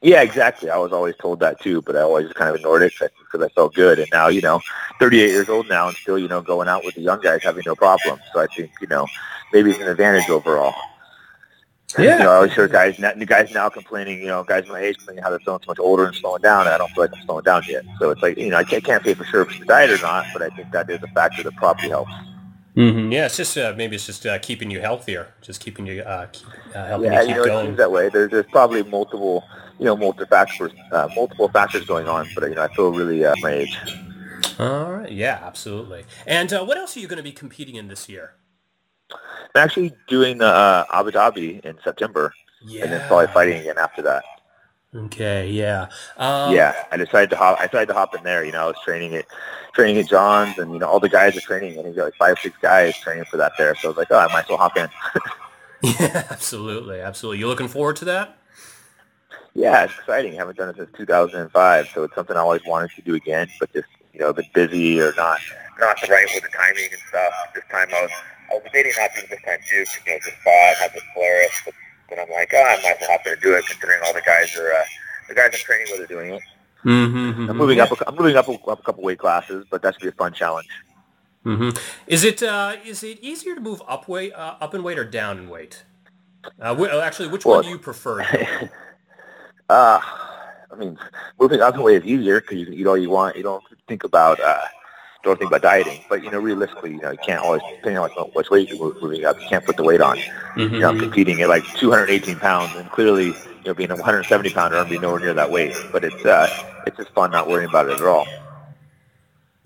Yeah, 0.00 0.22
exactly. 0.22 0.70
I 0.70 0.78
was 0.78 0.92
always 0.92 1.16
told 1.16 1.40
that 1.40 1.60
too, 1.60 1.82
but 1.82 1.96
I 1.96 2.00
always 2.00 2.32
kind 2.32 2.48
of 2.48 2.56
ignored 2.56 2.82
it 2.82 2.94
because 2.98 3.44
I 3.44 3.48
felt 3.52 3.74
good. 3.74 3.98
And 3.98 4.08
now, 4.12 4.28
you 4.28 4.40
know, 4.40 4.60
38 5.00 5.28
years 5.28 5.48
old 5.48 5.68
now 5.68 5.88
and 5.88 5.96
still, 5.96 6.18
you 6.18 6.28
know, 6.28 6.40
going 6.40 6.68
out 6.68 6.84
with 6.84 6.94
the 6.94 7.02
young 7.02 7.20
guys 7.20 7.42
having 7.42 7.64
no 7.66 7.74
problem. 7.74 8.20
So 8.32 8.40
I 8.40 8.46
think, 8.46 8.70
you 8.80 8.86
know, 8.86 9.06
maybe 9.52 9.70
it's 9.70 9.80
an 9.80 9.88
advantage 9.88 10.30
overall. 10.30 10.72
Yeah. 11.96 12.18
You 12.18 12.24
know, 12.24 12.30
I 12.30 12.34
always 12.36 12.52
hear 12.52 12.68
guys, 12.68 12.98
new 12.98 13.24
guys 13.24 13.50
now 13.54 13.70
complaining, 13.70 14.20
you 14.20 14.26
know, 14.26 14.44
guys 14.44 14.66
my 14.68 14.78
age 14.78 14.98
complaining 14.98 15.22
how 15.22 15.30
they're 15.30 15.38
feeling 15.38 15.60
so 15.64 15.70
much 15.70 15.78
older 15.78 16.04
and 16.04 16.14
slowing 16.14 16.42
down, 16.42 16.66
and 16.66 16.74
I 16.74 16.78
don't 16.78 16.90
feel 16.90 17.04
like 17.04 17.14
I'm 17.16 17.22
slowing 17.24 17.44
down 17.44 17.62
yet. 17.66 17.84
So 17.98 18.10
it's 18.10 18.20
like, 18.20 18.36
you 18.36 18.50
know, 18.50 18.58
I 18.58 18.64
can't, 18.64 18.84
can't 18.84 19.02
say 19.02 19.14
for 19.14 19.24
sure 19.24 19.42
if 19.42 19.50
it's 19.50 19.60
the 19.60 19.64
diet 19.64 19.90
or 19.90 20.02
not, 20.02 20.26
but 20.34 20.42
I 20.42 20.50
think 20.50 20.70
that 20.72 20.90
is 20.90 21.02
a 21.02 21.08
factor 21.08 21.42
that 21.44 21.56
probably 21.56 21.88
helps. 21.88 22.12
Mm-hmm. 22.76 23.10
Yeah, 23.10 23.26
it's 23.26 23.36
just 23.38 23.56
uh, 23.56 23.72
maybe 23.76 23.96
it's 23.96 24.06
just 24.06 24.26
uh, 24.26 24.38
keeping 24.38 24.70
you 24.70 24.80
healthier, 24.80 25.32
just 25.40 25.60
keeping 25.60 25.86
you 25.86 26.02
uh, 26.02 26.26
keep, 26.26 26.46
uh, 26.74 26.86
helping 26.86 27.10
yeah, 27.10 27.22
you 27.22 27.26
keep 27.26 27.36
you 27.36 27.42
know, 27.42 27.44
going. 27.46 27.64
it 27.64 27.68
seems 27.68 27.78
that 27.78 27.90
way. 27.90 28.08
There's, 28.10 28.30
there's 28.30 28.46
probably 28.52 28.82
multiple, 28.82 29.42
you 29.78 29.86
know, 29.86 29.96
multiple 29.96 30.26
factors, 30.26 30.72
uh, 30.92 31.08
multiple 31.16 31.48
factors 31.48 31.86
going 31.86 32.06
on, 32.06 32.28
but 32.34 32.48
you 32.48 32.54
know, 32.54 32.62
I 32.62 32.74
feel 32.74 32.92
really 32.92 33.24
uh, 33.24 33.34
my 33.40 33.50
age. 33.50 33.78
All 34.58 34.92
right. 34.92 35.10
Yeah, 35.10 35.40
absolutely. 35.42 36.04
And 36.26 36.52
uh, 36.52 36.64
what 36.64 36.76
else 36.76 36.96
are 36.96 37.00
you 37.00 37.08
going 37.08 37.16
to 37.16 37.22
be 37.22 37.32
competing 37.32 37.76
in 37.76 37.88
this 37.88 38.08
year? 38.08 38.34
I'm 39.54 39.62
actually 39.64 39.94
doing 40.06 40.42
uh, 40.42 40.84
Abu 40.92 41.10
Dhabi 41.10 41.60
in 41.64 41.78
September, 41.82 42.32
yeah. 42.62 42.84
and 42.84 42.92
then 42.92 43.06
probably 43.08 43.28
fighting 43.28 43.60
again 43.60 43.78
after 43.78 44.02
that. 44.02 44.24
Okay, 44.94 45.50
yeah, 45.50 45.88
um, 46.16 46.54
yeah. 46.54 46.84
I 46.90 46.96
decided 46.96 47.30
to 47.30 47.36
hop. 47.36 47.60
I 47.60 47.66
decided 47.66 47.88
to 47.88 47.94
hop 47.94 48.14
in 48.14 48.24
there. 48.24 48.44
You 48.44 48.52
know, 48.52 48.64
I 48.64 48.66
was 48.66 48.76
training 48.84 49.14
at 49.14 49.26
training 49.74 49.98
at 49.98 50.08
John's, 50.08 50.58
and 50.58 50.72
you 50.72 50.78
know, 50.78 50.88
all 50.88 51.00
the 51.00 51.08
guys 51.08 51.36
are 51.36 51.40
training, 51.40 51.76
and 51.76 51.86
he's 51.86 51.96
got 51.96 52.04
like 52.04 52.14
five, 52.14 52.38
six 52.38 52.56
guys 52.60 52.98
training 52.98 53.24
for 53.24 53.36
that 53.36 53.52
there. 53.58 53.74
So 53.76 53.88
I 53.88 53.90
was 53.90 53.98
like, 53.98 54.08
oh, 54.10 54.18
I 54.18 54.32
might 54.32 54.44
as 54.44 54.48
well 54.48 54.58
hop 54.58 54.76
in. 54.76 54.88
yeah, 55.82 56.24
absolutely, 56.30 57.00
absolutely. 57.00 57.38
You 57.38 57.48
looking 57.48 57.68
forward 57.68 57.96
to 57.96 58.06
that? 58.06 58.38
Yeah, 59.54 59.84
it's 59.84 59.98
exciting. 59.98 60.34
I 60.34 60.36
haven't 60.36 60.56
done 60.56 60.68
it 60.70 60.76
since 60.76 60.90
2005, 60.96 61.88
so 61.92 62.04
it's 62.04 62.14
something 62.14 62.36
I 62.36 62.40
always 62.40 62.64
wanted 62.64 62.90
to 62.92 63.02
do 63.02 63.14
again, 63.14 63.48
but 63.58 63.72
just 63.72 63.88
you 64.12 64.20
know, 64.20 64.30
a 64.30 64.34
bit 64.34 64.52
busy 64.52 65.00
or 65.00 65.12
not 65.16 65.38
not 65.78 66.00
the 66.00 66.08
right 66.08 66.26
with 66.34 66.42
the 66.42 66.48
timing 66.48 66.88
and 66.90 67.00
stuff. 67.08 67.32
This 67.54 67.64
time 67.70 67.88
I 67.94 68.02
was 68.02 68.10
I 68.50 68.54
was 68.54 68.62
debating 68.64 68.92
not 68.96 69.10
doing 69.14 69.26
this 69.30 69.42
time 69.42 69.58
too, 69.68 69.80
because 69.80 70.00
you 70.06 70.12
know, 70.12 70.18
just 70.24 70.36
fought, 70.42 70.76
had 70.76 70.92
the 70.94 71.00
Polaris, 71.14 71.62
but 71.64 71.74
then 72.08 72.18
I'm 72.20 72.30
like, 72.30 72.52
oh, 72.54 72.62
I 72.62 72.76
might 72.82 72.96
as 72.96 72.96
well 73.00 73.10
hop 73.10 73.26
in 73.26 73.32
and 73.32 73.42
do 73.42 73.54
it, 73.54 73.66
considering 73.66 74.00
all 74.06 74.14
the 74.14 74.22
guys 74.22 74.56
are 74.56 74.72
uh, 74.72 74.84
the 75.28 75.34
guys 75.34 75.50
I'm 75.52 75.60
training 75.60 75.86
with 75.90 76.00
are 76.00 76.06
doing 76.06 76.34
it. 76.34 76.42
Mm-hmm, 76.84 77.50
I'm 77.50 77.56
moving 77.56 77.80
up. 77.80 77.90
A, 77.92 78.08
I'm 78.08 78.14
moving 78.14 78.36
up 78.36 78.48
a, 78.48 78.52
up 78.52 78.80
a 78.80 78.82
couple 78.82 79.02
weight 79.02 79.18
classes, 79.18 79.66
but 79.70 79.82
that 79.82 79.94
should 79.94 80.02
be 80.02 80.08
a 80.08 80.12
fun 80.12 80.32
challenge. 80.32 80.68
Mm-hmm. 81.44 81.76
Is 82.06 82.24
it 82.24 82.42
uh, 82.42 82.76
is 82.84 83.02
it 83.02 83.18
easier 83.20 83.54
to 83.54 83.60
move 83.60 83.82
up 83.86 84.08
weight 84.08 84.32
uh, 84.32 84.56
up 84.60 84.74
in 84.74 84.82
weight 84.82 84.98
or 84.98 85.04
down 85.04 85.38
in 85.38 85.48
weight? 85.48 85.84
Uh, 86.60 86.68
w- 86.68 86.90
uh, 86.90 87.00
actually, 87.00 87.28
which 87.28 87.44
well, 87.44 87.56
one 87.56 87.64
do 87.64 87.70
you 87.70 87.78
prefer? 87.78 88.22
uh, 89.68 90.00
I 90.70 90.76
mean, 90.76 90.98
moving 91.38 91.60
up 91.60 91.74
in 91.74 91.82
weight 91.82 92.02
is 92.02 92.08
easier 92.08 92.40
because 92.40 92.58
you 92.58 92.64
can 92.64 92.74
eat 92.74 92.86
all 92.86 92.96
you 92.96 93.10
want. 93.10 93.36
You 93.36 93.42
don't 93.42 93.64
think 93.86 94.04
about 94.04 94.40
uh, 94.40 94.60
don't 95.22 95.38
think 95.38 95.50
about 95.50 95.62
dieting. 95.62 96.00
But 96.08 96.22
you 96.22 96.30
know, 96.30 96.38
realistically, 96.38 96.92
you 96.92 97.00
know, 97.00 97.10
you 97.10 97.18
can't 97.18 97.42
always 97.42 97.62
depending 97.76 97.98
on 97.98 98.10
what, 98.10 98.34
which 98.34 98.50
weight 98.50 98.68
you're 98.68 98.94
moving 99.00 99.24
up, 99.24 99.40
you 99.40 99.48
can't 99.48 99.64
put 99.64 99.76
the 99.76 99.84
weight 99.84 100.00
on. 100.00 100.16
Mm-hmm. 100.18 100.74
You 100.74 100.80
know, 100.80 100.88
I'm 100.88 100.98
competing 100.98 101.40
at 101.42 101.48
like 101.48 101.64
218 101.74 102.36
pounds, 102.36 102.74
and 102.76 102.90
clearly, 102.90 103.26
you 103.26 103.34
know, 103.66 103.74
being 103.74 103.90
a 103.90 103.94
170 103.94 104.50
pounder, 104.50 104.78
I'm 104.78 104.88
be 104.88 104.98
nowhere 104.98 105.20
near 105.20 105.34
that 105.34 105.50
weight. 105.50 105.74
But 105.92 106.04
it's 106.04 106.24
uh, 106.24 106.48
it's 106.86 106.96
just 106.96 107.10
fun 107.10 107.30
not 107.30 107.48
worrying 107.48 107.68
about 107.68 107.88
it 107.88 108.00
at 108.00 108.02
all. 108.02 108.26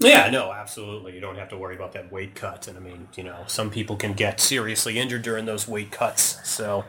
Yeah, 0.08 0.30
no, 0.30 0.52
absolutely. 0.52 1.14
You 1.14 1.20
don't 1.20 1.36
have 1.36 1.48
to 1.50 1.56
worry 1.56 1.76
about 1.76 1.92
that 1.92 2.12
weight 2.12 2.34
cut. 2.34 2.68
And 2.68 2.76
I 2.76 2.80
mean, 2.80 3.08
you 3.14 3.24
know, 3.24 3.44
some 3.46 3.70
people 3.70 3.96
can 3.96 4.12
get 4.12 4.40
seriously 4.40 4.98
injured 4.98 5.22
during 5.22 5.44
those 5.44 5.66
weight 5.68 5.90
cuts. 5.90 6.40
So, 6.48 6.84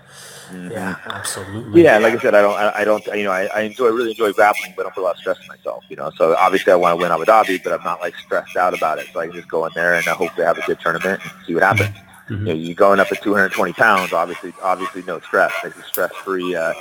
mm-hmm. 0.49 0.71
yeah, 0.71 0.97
absolutely. 1.05 1.83
Yeah, 1.83 1.97
like 1.97 2.13
I 2.13 2.19
said, 2.19 2.35
I 2.35 2.41
don't, 2.41 2.55
I, 2.55 2.81
I 2.81 2.83
don't, 2.85 3.05
you 3.07 3.23
know, 3.23 3.31
I, 3.31 3.45
I 3.45 3.61
enjoy, 3.61 3.87
really 3.89 4.11
enjoy 4.11 4.31
grappling, 4.33 4.73
but 4.75 4.83
I 4.83 4.83
don't 4.85 4.95
put 4.95 5.01
a 5.01 5.05
lot 5.05 5.15
of 5.15 5.19
stress 5.19 5.37
on 5.39 5.47
myself, 5.47 5.83
you 5.89 5.95
know. 5.95 6.11
So 6.17 6.35
obviously 6.35 6.73
I 6.73 6.75
want 6.75 6.97
to 6.97 7.03
win 7.03 7.11
Abu 7.11 7.25
Dhabi, 7.25 7.63
but 7.63 7.73
I'm 7.73 7.83
not 7.83 8.01
like 8.01 8.15
stressed 8.17 8.55
out 8.57 8.73
about 8.73 8.99
it. 8.99 9.07
So 9.13 9.19
I 9.19 9.27
can 9.27 9.35
just 9.35 9.47
go 9.47 9.65
in 9.65 9.71
there 9.75 9.95
and 9.95 10.07
I 10.07 10.13
hope 10.13 10.31
they 10.35 10.43
have 10.43 10.57
a 10.57 10.65
good 10.65 10.79
tournament 10.79 11.21
and 11.23 11.31
see 11.45 11.53
what 11.53 11.63
happens. 11.63 11.95
Mm-hmm. 12.29 12.47
You 12.47 12.53
know, 12.53 12.59
you're 12.59 12.75
going 12.75 12.99
up 12.99 13.11
at 13.11 13.21
220 13.21 13.73
pounds, 13.73 14.13
obviously, 14.13 14.53
obviously 14.61 15.03
no 15.03 15.19
stress. 15.19 15.51
Like 15.63 15.73
stress-free, 15.85 16.55
uh, 16.55 16.73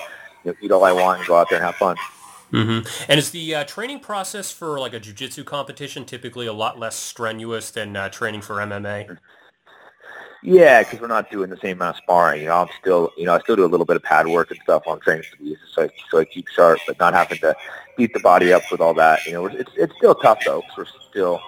you 0.44 0.50
know, 0.52 0.56
eat 0.60 0.70
all 0.70 0.84
I 0.84 0.92
want 0.92 1.18
and 1.18 1.28
go 1.28 1.36
out 1.36 1.48
there 1.50 1.58
and 1.58 1.66
have 1.66 1.76
fun. 1.76 1.96
Mm-hmm. 2.52 3.10
And 3.10 3.18
is 3.18 3.30
the 3.30 3.54
uh, 3.54 3.64
training 3.64 4.00
process 4.00 4.50
for 4.50 4.78
like 4.78 4.92
a 4.92 5.00
jiu-jitsu 5.00 5.44
competition 5.44 6.04
typically 6.04 6.46
a 6.46 6.52
lot 6.52 6.78
less 6.78 6.96
strenuous 6.96 7.70
than 7.70 7.96
uh, 7.96 8.10
training 8.10 8.42
for 8.42 8.56
MMA? 8.56 9.18
Yeah, 10.44 10.82
because 10.82 11.00
we're 11.00 11.06
not 11.06 11.30
doing 11.30 11.50
the 11.50 11.56
same 11.58 11.78
amount 11.78 11.96
of 11.96 12.02
sparring. 12.02 12.42
You 12.42 12.48
know, 12.48 12.56
I'm 12.56 12.68
still, 12.80 13.12
you 13.16 13.24
know, 13.24 13.34
I 13.34 13.40
still 13.40 13.56
do 13.56 13.64
a 13.64 13.66
little 13.66 13.86
bit 13.86 13.96
of 13.96 14.02
pad 14.02 14.26
work 14.26 14.50
and 14.50 14.58
stuff 14.64 14.82
on 14.86 14.98
training 15.00 15.24
so 15.72 15.84
I, 15.84 15.90
so 16.10 16.18
I 16.18 16.24
keep 16.24 16.48
sharp, 16.48 16.80
but 16.86 16.98
not 16.98 17.14
having 17.14 17.38
to 17.38 17.54
beat 17.96 18.12
the 18.12 18.20
body 18.20 18.52
up 18.52 18.62
with 18.70 18.80
all 18.80 18.92
that. 18.94 19.24
You 19.24 19.32
know, 19.32 19.46
it's 19.46 19.70
it's 19.76 19.94
still 19.96 20.16
tough 20.16 20.40
though, 20.44 20.60
because 20.60 20.76
we're 20.76 21.08
still, 21.10 21.40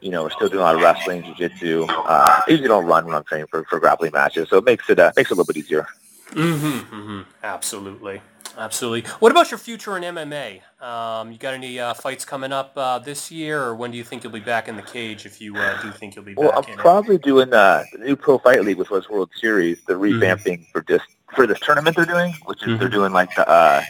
you 0.00 0.10
know, 0.10 0.22
we're 0.22 0.30
still 0.30 0.48
doing 0.48 0.60
a 0.60 0.64
lot 0.64 0.74
of 0.74 0.80
wrestling, 0.80 1.22
jiu-jitsu. 1.22 1.84
Uh, 1.88 2.40
I 2.40 2.42
usually 2.48 2.68
don't 2.68 2.86
run 2.86 3.04
when 3.04 3.14
I'm 3.14 3.24
training 3.24 3.48
for, 3.50 3.64
for 3.64 3.78
grappling 3.78 4.12
matches, 4.12 4.48
so 4.48 4.56
it 4.56 4.64
makes 4.64 4.88
it 4.88 4.98
uh, 4.98 5.12
makes 5.14 5.30
it 5.30 5.34
a 5.34 5.36
little 5.36 5.52
bit 5.52 5.58
easier. 5.58 5.86
Mm-hmm, 6.30 6.94
mm-hmm. 6.94 7.20
Absolutely. 7.42 8.22
Absolutely. 8.56 9.10
What 9.18 9.32
about 9.32 9.50
your 9.50 9.58
future 9.58 9.96
in 9.96 10.02
MMA? 10.02 10.60
Um, 10.80 11.32
you 11.32 11.38
got 11.38 11.54
any 11.54 11.78
uh, 11.78 11.94
fights 11.94 12.24
coming 12.24 12.52
up 12.52 12.72
uh, 12.76 12.98
this 12.98 13.30
year, 13.30 13.62
or 13.62 13.74
when 13.74 13.90
do 13.90 13.96
you 13.96 14.04
think 14.04 14.22
you'll 14.22 14.32
be 14.32 14.40
back 14.40 14.68
in 14.68 14.76
the 14.76 14.82
cage? 14.82 15.24
If 15.24 15.40
you 15.40 15.56
uh, 15.56 15.80
do 15.80 15.90
think 15.90 16.16
you'll 16.16 16.24
be 16.24 16.34
well, 16.34 16.52
back, 16.52 16.68
I'm 16.68 16.76
probably 16.76 17.16
it? 17.16 17.22
doing 17.22 17.52
uh, 17.52 17.84
the 17.92 17.98
new 17.98 18.16
Pro 18.16 18.38
Fight 18.38 18.62
League, 18.64 18.76
which 18.76 18.90
was 18.90 19.08
World 19.08 19.30
Series, 19.40 19.82
the 19.86 19.94
mm-hmm. 19.94 20.22
revamping 20.22 20.60
mm-hmm. 20.60 20.70
for 20.72 20.82
just 20.82 21.04
for 21.34 21.46
this 21.46 21.60
tournament 21.60 21.96
they're 21.96 22.04
doing, 22.04 22.34
which 22.44 22.62
is 22.62 22.68
mm-hmm. 22.68 22.78
they're 22.78 22.88
doing 22.88 23.12
like 23.12 23.34
the 23.36 23.48
uh, 23.48 23.82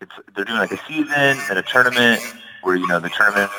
it's 0.00 0.12
they're 0.34 0.44
doing 0.44 0.58
like 0.58 0.72
a 0.72 0.80
season 0.86 1.38
and 1.50 1.58
a 1.58 1.62
tournament 1.62 2.20
where 2.62 2.76
you 2.76 2.86
know 2.86 3.00
the 3.00 3.10
tournament 3.10 3.50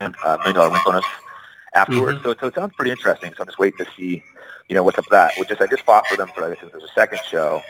and 0.00 0.14
uh, 0.24 0.36
million 0.38 0.56
dollar 0.56 0.70
win 0.70 0.80
bonus 0.84 1.04
afterwards. 1.74 2.18
Mm-hmm. 2.18 2.28
So, 2.28 2.34
so 2.40 2.46
it 2.48 2.54
sounds 2.54 2.72
pretty 2.74 2.90
interesting. 2.90 3.32
So 3.36 3.42
I'm 3.42 3.46
just 3.46 3.58
waiting 3.58 3.84
to 3.84 3.90
see 3.96 4.22
you 4.72 4.76
know, 4.76 4.84
what's 4.84 4.96
up 4.96 5.04
with 5.04 5.10
that? 5.10 5.34
Which 5.36 5.50
is 5.50 5.58
I 5.60 5.66
just 5.66 5.82
fought 5.82 6.06
for 6.06 6.16
them 6.16 6.30
for 6.34 6.46
I 6.46 6.54
guess 6.54 6.64
there's 6.72 6.82
a 6.82 6.94
second 6.94 7.20
show. 7.28 7.60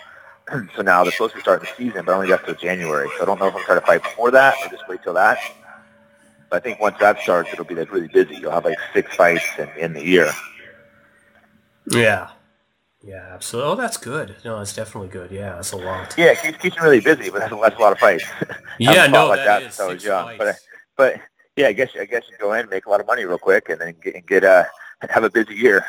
so 0.76 0.82
now 0.82 1.02
they're 1.02 1.10
supposed 1.10 1.34
to 1.34 1.40
start 1.40 1.60
the 1.60 1.66
season, 1.76 2.04
but 2.04 2.12
I 2.12 2.14
only 2.14 2.28
got 2.28 2.46
to 2.46 2.54
January. 2.54 3.08
So 3.16 3.22
I 3.22 3.26
don't 3.26 3.40
know 3.40 3.48
if 3.48 3.56
I'm 3.56 3.64
trying 3.64 3.80
to 3.80 3.86
fight 3.86 4.04
before 4.04 4.30
that 4.30 4.54
or 4.64 4.68
just 4.70 4.86
wait 4.88 5.02
till 5.02 5.14
that. 5.14 5.36
But 6.48 6.58
I 6.58 6.60
think 6.60 6.78
once 6.78 6.96
that 7.00 7.20
starts, 7.20 7.52
it'll 7.52 7.64
be 7.64 7.74
like 7.74 7.90
really 7.90 8.06
busy. 8.06 8.36
You'll 8.36 8.52
have 8.52 8.64
like 8.64 8.78
six 8.94 9.16
fights 9.16 9.44
in, 9.58 9.68
in 9.80 9.92
the 9.94 10.04
year. 10.04 10.30
Yeah. 11.90 12.30
Yeah, 13.02 13.30
absolutely. 13.32 13.72
Oh, 13.72 13.74
that's 13.74 13.96
good. 13.96 14.36
No, 14.44 14.58
that's 14.58 14.72
definitely 14.72 15.08
good. 15.08 15.32
Yeah, 15.32 15.56
that's 15.56 15.72
a 15.72 15.78
lot. 15.78 16.14
Yeah, 16.16 16.26
it 16.26 16.38
keeps, 16.40 16.58
keeps 16.58 16.76
me 16.76 16.82
really 16.84 17.00
busy, 17.00 17.30
but 17.30 17.40
that's, 17.40 17.52
that's 17.60 17.76
a 17.76 17.80
lot 17.80 17.90
of 17.90 17.98
fights. 17.98 18.24
yeah, 18.78 19.08
no, 19.08 19.26
like 19.26 19.40
that, 19.40 19.76
that 19.76 19.90
is 19.90 20.06
I 20.06 20.08
young. 20.08 20.38
Fights. 20.38 20.38
But, 20.38 21.14
but 21.16 21.20
yeah, 21.56 21.66
I 21.66 21.72
guess 21.72 21.90
I 21.98 22.04
guess 22.04 22.22
you 22.30 22.36
go 22.38 22.52
in, 22.52 22.68
make 22.68 22.86
a 22.86 22.90
lot 22.90 23.00
of 23.00 23.08
money 23.08 23.24
real 23.24 23.38
quick, 23.38 23.70
and 23.70 23.80
then 23.80 23.96
get, 24.00 24.14
and 24.14 24.24
get 24.24 24.44
uh 24.44 24.62
have 25.10 25.24
a 25.24 25.30
busy 25.30 25.56
year. 25.56 25.84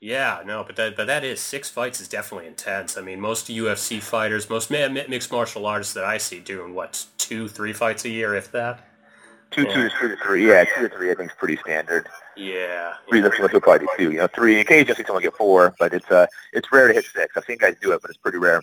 Yeah, 0.00 0.42
no, 0.46 0.62
but 0.62 0.76
that 0.76 0.96
but 0.96 1.08
that 1.08 1.24
is 1.24 1.40
six 1.40 1.68
fights 1.68 2.00
is 2.00 2.06
definitely 2.08 2.46
intense. 2.46 2.96
I 2.96 3.00
mean, 3.00 3.20
most 3.20 3.48
UFC 3.48 4.00
fighters, 4.00 4.48
most 4.48 4.70
mixed 4.70 5.32
martial 5.32 5.66
artists 5.66 5.92
that 5.94 6.04
I 6.04 6.18
see 6.18 6.38
doing 6.38 6.72
what 6.72 7.06
two, 7.18 7.48
three 7.48 7.72
fights 7.72 8.04
a 8.04 8.08
year, 8.08 8.34
if 8.34 8.52
that. 8.52 8.84
Two, 9.50 9.62
yeah. 9.62 9.74
two, 9.74 9.88
two 10.00 10.08
to 10.08 10.16
three. 10.22 10.46
Yeah, 10.46 10.64
two 10.76 10.88
to 10.88 10.94
three. 10.94 11.10
I 11.10 11.14
think 11.14 11.30
is 11.30 11.36
pretty 11.36 11.56
standard. 11.56 12.06
Yeah. 12.36 12.94
Three, 13.08 13.20
yeah. 13.20 13.30
let's 13.40 13.58
probably 13.58 13.88
two. 13.96 14.12
You 14.12 14.18
know, 14.18 14.28
three. 14.28 14.60
Occasionally, 14.60 15.02
someone 15.04 15.22
get 15.22 15.34
four, 15.36 15.74
but 15.80 15.92
it's 15.92 16.08
uh, 16.10 16.26
it's 16.52 16.70
rare 16.70 16.88
to 16.88 16.94
hit 16.94 17.06
six. 17.06 17.36
I've 17.36 17.44
seen 17.44 17.58
guys 17.58 17.74
do 17.80 17.92
it, 17.92 18.00
but 18.00 18.10
it's 18.10 18.18
pretty 18.18 18.38
rare. 18.38 18.60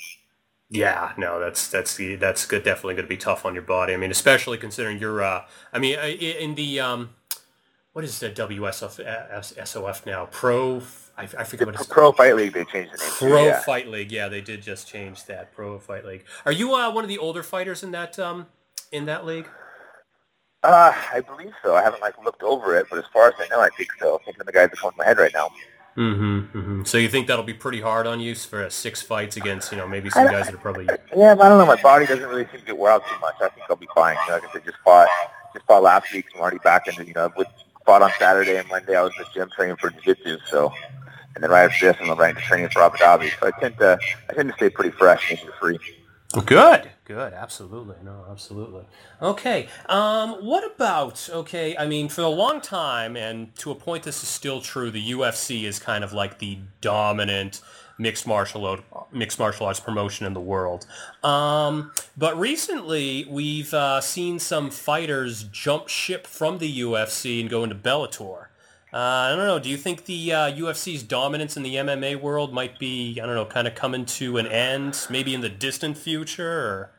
Yeah, 0.69 1.11
no, 1.17 1.39
that's 1.39 1.69
that's 1.69 1.99
that's 2.19 2.45
good. 2.45 2.63
Definitely 2.63 2.95
going 2.95 3.05
to 3.05 3.09
be 3.09 3.17
tough 3.17 3.45
on 3.45 3.53
your 3.53 3.63
body. 3.63 3.93
I 3.93 3.97
mean, 3.97 4.11
especially 4.11 4.57
considering 4.57 4.99
you're. 4.99 5.21
Uh, 5.21 5.45
I 5.73 5.79
mean, 5.79 5.99
uh, 5.99 6.03
in 6.03 6.55
the 6.55 6.79
um, 6.79 7.09
what 7.93 8.05
is 8.05 8.19
the 8.19 8.29
WSOF 8.29 9.65
SOF 9.65 10.05
now? 10.05 10.27
Pro 10.31 10.81
I, 11.17 11.23
I 11.23 11.43
forget 11.43 11.67
what 11.67 11.75
it's 11.75 11.85
Pro 11.85 12.11
Fight 12.11 12.35
League. 12.35 12.53
They 12.53 12.65
changed 12.65 12.93
the 12.93 12.97
name. 12.97 13.31
Pro 13.31 13.45
yeah. 13.45 13.59
Fight 13.61 13.87
League. 13.87 14.11
Yeah, 14.11 14.27
they 14.27 14.41
did 14.41 14.61
just 14.61 14.87
change 14.87 15.25
that. 15.25 15.53
Pro 15.53 15.79
Fight 15.79 16.05
League. 16.05 16.25
Are 16.45 16.51
you 16.51 16.75
uh, 16.75 16.91
one 16.91 17.03
of 17.03 17.07
the 17.07 17.17
older 17.17 17.43
fighters 17.43 17.83
in 17.83 17.91
that 17.91 18.19
um, 18.19 18.47
in 18.91 19.05
that 19.05 19.25
league? 19.25 19.47
Uh, 20.63 20.93
I 21.13 21.21
believe 21.21 21.53
so. 21.63 21.75
I 21.75 21.83
haven't 21.83 22.01
like 22.01 22.15
looked 22.23 22.43
over 22.43 22.75
it, 22.75 22.87
but 22.89 22.99
as 22.99 23.05
far 23.13 23.27
as 23.27 23.33
I 23.39 23.47
know, 23.47 23.61
I 23.61 23.69
think 23.77 23.89
so. 23.99 24.19
Thinking 24.25 24.41
of 24.41 24.47
the 24.47 24.51
guys 24.51 24.69
that 24.71 24.79
come 24.79 24.91
to 24.91 24.97
my 24.97 25.05
head 25.05 25.17
right 25.17 25.33
now. 25.33 25.49
Mm-hmm, 25.95 26.57
mm-hmm. 26.57 26.83
So 26.83 26.97
you 26.97 27.07
think 27.07 27.27
that'll 27.27 27.45
be 27.45 27.53
pretty 27.53 27.79
hard 27.79 28.05
on 28.07 28.19
you 28.19 28.35
for 28.35 28.69
six 28.69 29.01
fights 29.01 29.37
against, 29.37 29.71
you 29.71 29.77
know, 29.77 29.87
maybe 29.87 30.09
some 30.09 30.25
guys 30.25 30.47
that 30.47 30.55
are 30.55 30.57
probably. 30.57 30.85
Yeah, 31.15 31.35
but 31.35 31.45
I 31.45 31.49
don't 31.49 31.57
know. 31.57 31.65
My 31.65 31.81
body 31.81 32.05
doesn't 32.05 32.27
really 32.27 32.45
seem 32.51 32.59
to 32.59 32.65
get 32.65 32.77
wear 32.77 32.91
out 32.91 33.07
too 33.07 33.17
much. 33.21 33.35
I 33.41 33.47
think 33.49 33.67
I'll 33.69 33.77
be 33.77 33.87
fine. 33.95 34.17
You 34.25 34.31
know, 34.31 34.35
like 34.39 34.49
I 34.49 34.53
said, 34.53 34.65
just 34.65 34.77
fought, 34.83 35.07
just 35.53 35.65
fought 35.65 35.83
last 35.83 36.11
week. 36.11 36.25
So 36.29 36.35
I'm 36.35 36.41
already 36.41 36.57
back 36.57 36.87
into, 36.87 37.05
you 37.05 37.13
know, 37.13 37.31
with 37.37 37.47
fought 37.85 38.01
on 38.01 38.11
Saturday 38.19 38.57
and 38.57 38.67
Monday. 38.67 38.97
I 38.97 39.03
was 39.03 39.13
in 39.17 39.23
the 39.23 39.29
gym 39.33 39.49
training 39.55 39.77
for 39.77 39.91
jiu-jitsu. 39.91 40.39
So, 40.49 40.73
and 41.35 41.43
then 41.43 41.51
right 41.51 41.69
after 41.69 41.91
this, 41.91 41.97
I'm 42.01 42.17
right 42.17 42.29
into 42.29 42.41
training 42.41 42.69
for 42.69 42.81
Abu 42.81 42.97
Dhabi. 42.97 43.29
So 43.39 43.47
I 43.47 43.59
tend 43.59 43.77
to, 43.79 43.99
I 44.29 44.33
tend 44.33 44.49
to 44.49 44.55
stay 44.55 44.69
pretty 44.69 44.91
fresh 44.91 45.31
and 45.31 45.39
free. 45.59 45.77
Good, 46.45 46.89
good, 47.05 47.33
absolutely, 47.33 47.95
no, 48.03 48.25
absolutely. 48.29 48.83
Okay, 49.21 49.69
um, 49.87 50.45
what 50.45 50.69
about 50.69 51.29
okay? 51.31 51.77
I 51.77 51.85
mean, 51.85 52.09
for 52.09 52.21
a 52.21 52.29
long 52.29 52.59
time, 52.59 53.15
and 53.15 53.55
to 53.57 53.71
a 53.71 53.75
point, 53.75 54.03
this 54.03 54.21
is 54.21 54.27
still 54.27 54.59
true. 54.59 54.91
The 54.91 55.11
UFC 55.11 55.63
is 55.63 55.79
kind 55.79 56.03
of 56.03 56.11
like 56.11 56.39
the 56.39 56.57
dominant 56.81 57.61
mixed 57.97 58.27
martial 58.27 58.65
art, 58.65 58.83
mixed 59.13 59.39
martial 59.39 59.65
arts 59.67 59.79
promotion 59.79 60.25
in 60.25 60.33
the 60.33 60.41
world. 60.41 60.85
Um, 61.23 61.91
but 62.17 62.37
recently, 62.37 63.25
we've 63.29 63.73
uh, 63.73 64.01
seen 64.01 64.39
some 64.39 64.69
fighters 64.69 65.43
jump 65.43 65.87
ship 65.87 66.27
from 66.27 66.57
the 66.57 66.79
UFC 66.81 67.39
and 67.39 67.49
go 67.49 67.63
into 67.63 67.75
Bellator. 67.75 68.47
Uh, 68.95 69.27
I 69.27 69.35
don't 69.35 69.45
know. 69.45 69.59
Do 69.59 69.67
you 69.67 69.75
think 69.75 70.05
the 70.05 70.31
uh, 70.31 70.51
UFC's 70.53 71.03
dominance 71.03 71.57
in 71.57 71.63
the 71.63 71.75
MMA 71.75 72.21
world 72.21 72.53
might 72.53 72.79
be, 72.79 73.19
I 73.21 73.25
don't 73.25 73.35
know, 73.35 73.43
kind 73.43 73.67
of 73.67 73.75
coming 73.75 74.05
to 74.05 74.37
an 74.37 74.47
end, 74.47 75.05
maybe 75.09 75.33
in 75.33 75.41
the 75.41 75.49
distant 75.49 75.97
future? 75.97 76.49
Or? 76.49 76.91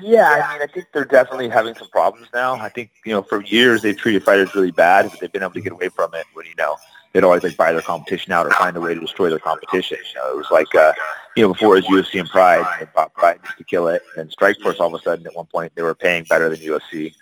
Yeah, 0.00 0.30
I 0.30 0.54
mean, 0.54 0.62
I 0.62 0.72
think 0.72 0.86
they're 0.94 1.04
definitely 1.04 1.50
having 1.50 1.74
some 1.74 1.90
problems 1.90 2.28
now. 2.32 2.54
I 2.54 2.70
think, 2.70 2.92
you 3.04 3.12
know, 3.12 3.20
for 3.20 3.42
years 3.42 3.82
they've 3.82 3.96
treated 3.96 4.24
fighters 4.24 4.54
really 4.54 4.70
bad, 4.70 5.10
but 5.10 5.20
they've 5.20 5.30
been 5.30 5.42
able 5.42 5.52
to 5.52 5.60
get 5.60 5.72
away 5.72 5.90
from 5.90 6.14
it 6.14 6.24
when, 6.32 6.46
you 6.46 6.54
know, 6.56 6.76
they'd 7.12 7.24
always 7.24 7.42
like 7.42 7.58
buy 7.58 7.74
their 7.74 7.82
competition 7.82 8.32
out 8.32 8.46
or 8.46 8.52
find 8.52 8.74
a 8.74 8.80
way 8.80 8.94
to 8.94 9.00
destroy 9.00 9.28
their 9.28 9.38
competition. 9.38 9.98
You 10.14 10.20
know, 10.22 10.30
it 10.32 10.36
was 10.38 10.50
like, 10.50 10.74
uh, 10.74 10.94
you 11.36 11.42
know, 11.42 11.52
before 11.52 11.76
it 11.76 11.84
was 11.90 12.06
UFC 12.06 12.20
and 12.20 12.28
Pride, 12.30 12.64
they 12.80 12.86
bought 12.94 13.12
Pride 13.12 13.38
just 13.44 13.58
to 13.58 13.64
kill 13.64 13.88
it. 13.88 14.00
And 14.16 14.34
Strikeforce 14.34 14.80
all 14.80 14.86
of 14.86 14.98
a 14.98 15.02
sudden 15.02 15.26
at 15.26 15.36
one 15.36 15.44
point 15.44 15.72
they 15.74 15.82
were 15.82 15.94
paying 15.94 16.24
better 16.24 16.48
than 16.48 16.58
UFC 16.58 17.12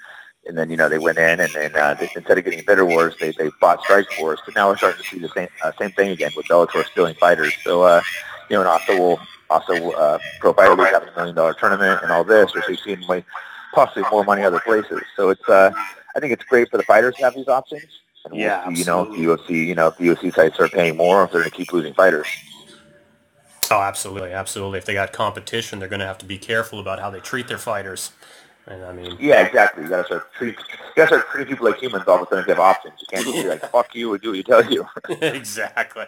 and 0.46 0.56
then 0.56 0.70
you 0.70 0.76
know 0.76 0.88
they 0.88 0.98
went 0.98 1.18
in 1.18 1.40
and 1.40 1.52
then 1.52 1.74
uh, 1.74 1.94
they, 1.94 2.08
instead 2.14 2.38
of 2.38 2.44
getting 2.44 2.64
Bitter 2.64 2.84
Wars, 2.84 3.14
they 3.18 3.32
they 3.32 3.50
bought 3.60 3.82
Strikeforce. 3.84 4.38
But 4.44 4.54
now 4.54 4.68
we're 4.68 4.76
starting 4.76 5.02
to 5.02 5.08
see 5.08 5.18
the 5.18 5.28
same 5.30 5.48
uh, 5.62 5.72
same 5.78 5.90
thing 5.90 6.10
again 6.10 6.32
with 6.36 6.46
Bellator 6.46 6.84
stealing 6.86 7.14
fighters. 7.14 7.54
So 7.62 7.82
uh, 7.82 8.02
you 8.48 8.56
know, 8.56 8.60
and 8.60 8.68
also 8.68 8.98
will 8.98 9.20
also 9.50 9.92
uh, 9.92 10.18
Pro 10.40 10.52
Fighter 10.52 10.74
League 10.74 10.92
having 10.92 11.08
a 11.08 11.16
million 11.16 11.34
dollar 11.34 11.54
tournament 11.54 12.00
and 12.02 12.10
all 12.10 12.24
this, 12.24 12.54
which 12.54 12.64
we've 12.68 12.78
seen 12.78 13.06
way, 13.06 13.24
possibly 13.74 14.04
more 14.10 14.24
money 14.24 14.42
other 14.42 14.60
places. 14.60 15.00
So 15.16 15.30
it's 15.30 15.48
uh, 15.48 15.72
I 16.16 16.20
think 16.20 16.32
it's 16.32 16.44
great 16.44 16.70
for 16.70 16.76
the 16.76 16.84
fighters 16.84 17.14
to 17.16 17.24
have 17.24 17.34
these 17.34 17.48
options. 17.48 17.86
And 18.24 18.36
yeah, 18.36 18.66
we'll 18.66 18.74
see, 18.74 18.80
you 18.80 18.86
know, 18.86 19.02
if 19.02 19.18
UFC, 19.18 19.66
you 19.66 19.74
know, 19.74 19.88
if 19.88 19.98
the 19.98 20.06
UFC 20.06 20.34
sites 20.34 20.54
start 20.54 20.72
paying 20.72 20.96
more, 20.96 21.24
if 21.24 21.32
they're 21.32 21.42
going 21.42 21.50
to 21.50 21.56
keep 21.56 21.72
losing 21.72 21.92
fighters. 21.92 22.26
Oh, 23.70 23.80
absolutely, 23.80 24.32
absolutely. 24.32 24.78
If 24.78 24.84
they 24.84 24.94
got 24.94 25.12
competition, 25.12 25.78
they're 25.78 25.88
going 25.88 26.00
to 26.00 26.06
have 26.06 26.18
to 26.18 26.26
be 26.26 26.38
careful 26.38 26.80
about 26.80 27.00
how 27.00 27.10
they 27.10 27.20
treat 27.20 27.48
their 27.48 27.58
fighters. 27.58 28.12
And 28.66 28.82
I 28.82 28.92
mean, 28.92 29.16
yeah, 29.20 29.42
exactly. 29.44 29.82
You 29.84 29.90
gotta 29.90 30.04
start 30.06 30.32
treating, 30.32 30.58
you 30.58 30.92
gotta 30.96 31.08
start 31.08 31.28
treating 31.30 31.52
people 31.54 31.66
like 31.66 31.78
humans 31.82 32.04
all 32.06 32.16
of 32.16 32.22
a 32.22 32.26
sudden. 32.30 32.44
They 32.46 32.52
have 32.52 32.60
options. 32.60 32.94
You 33.00 33.06
can't 33.10 33.26
just 33.26 33.36
be 33.42 33.48
like 33.48 33.60
"fuck 33.70 33.94
you" 33.94 34.12
or 34.12 34.16
do 34.18 34.28
what 34.30 34.36
you 34.38 34.42
tell 34.42 34.64
you. 34.72 34.86
exactly, 35.20 36.06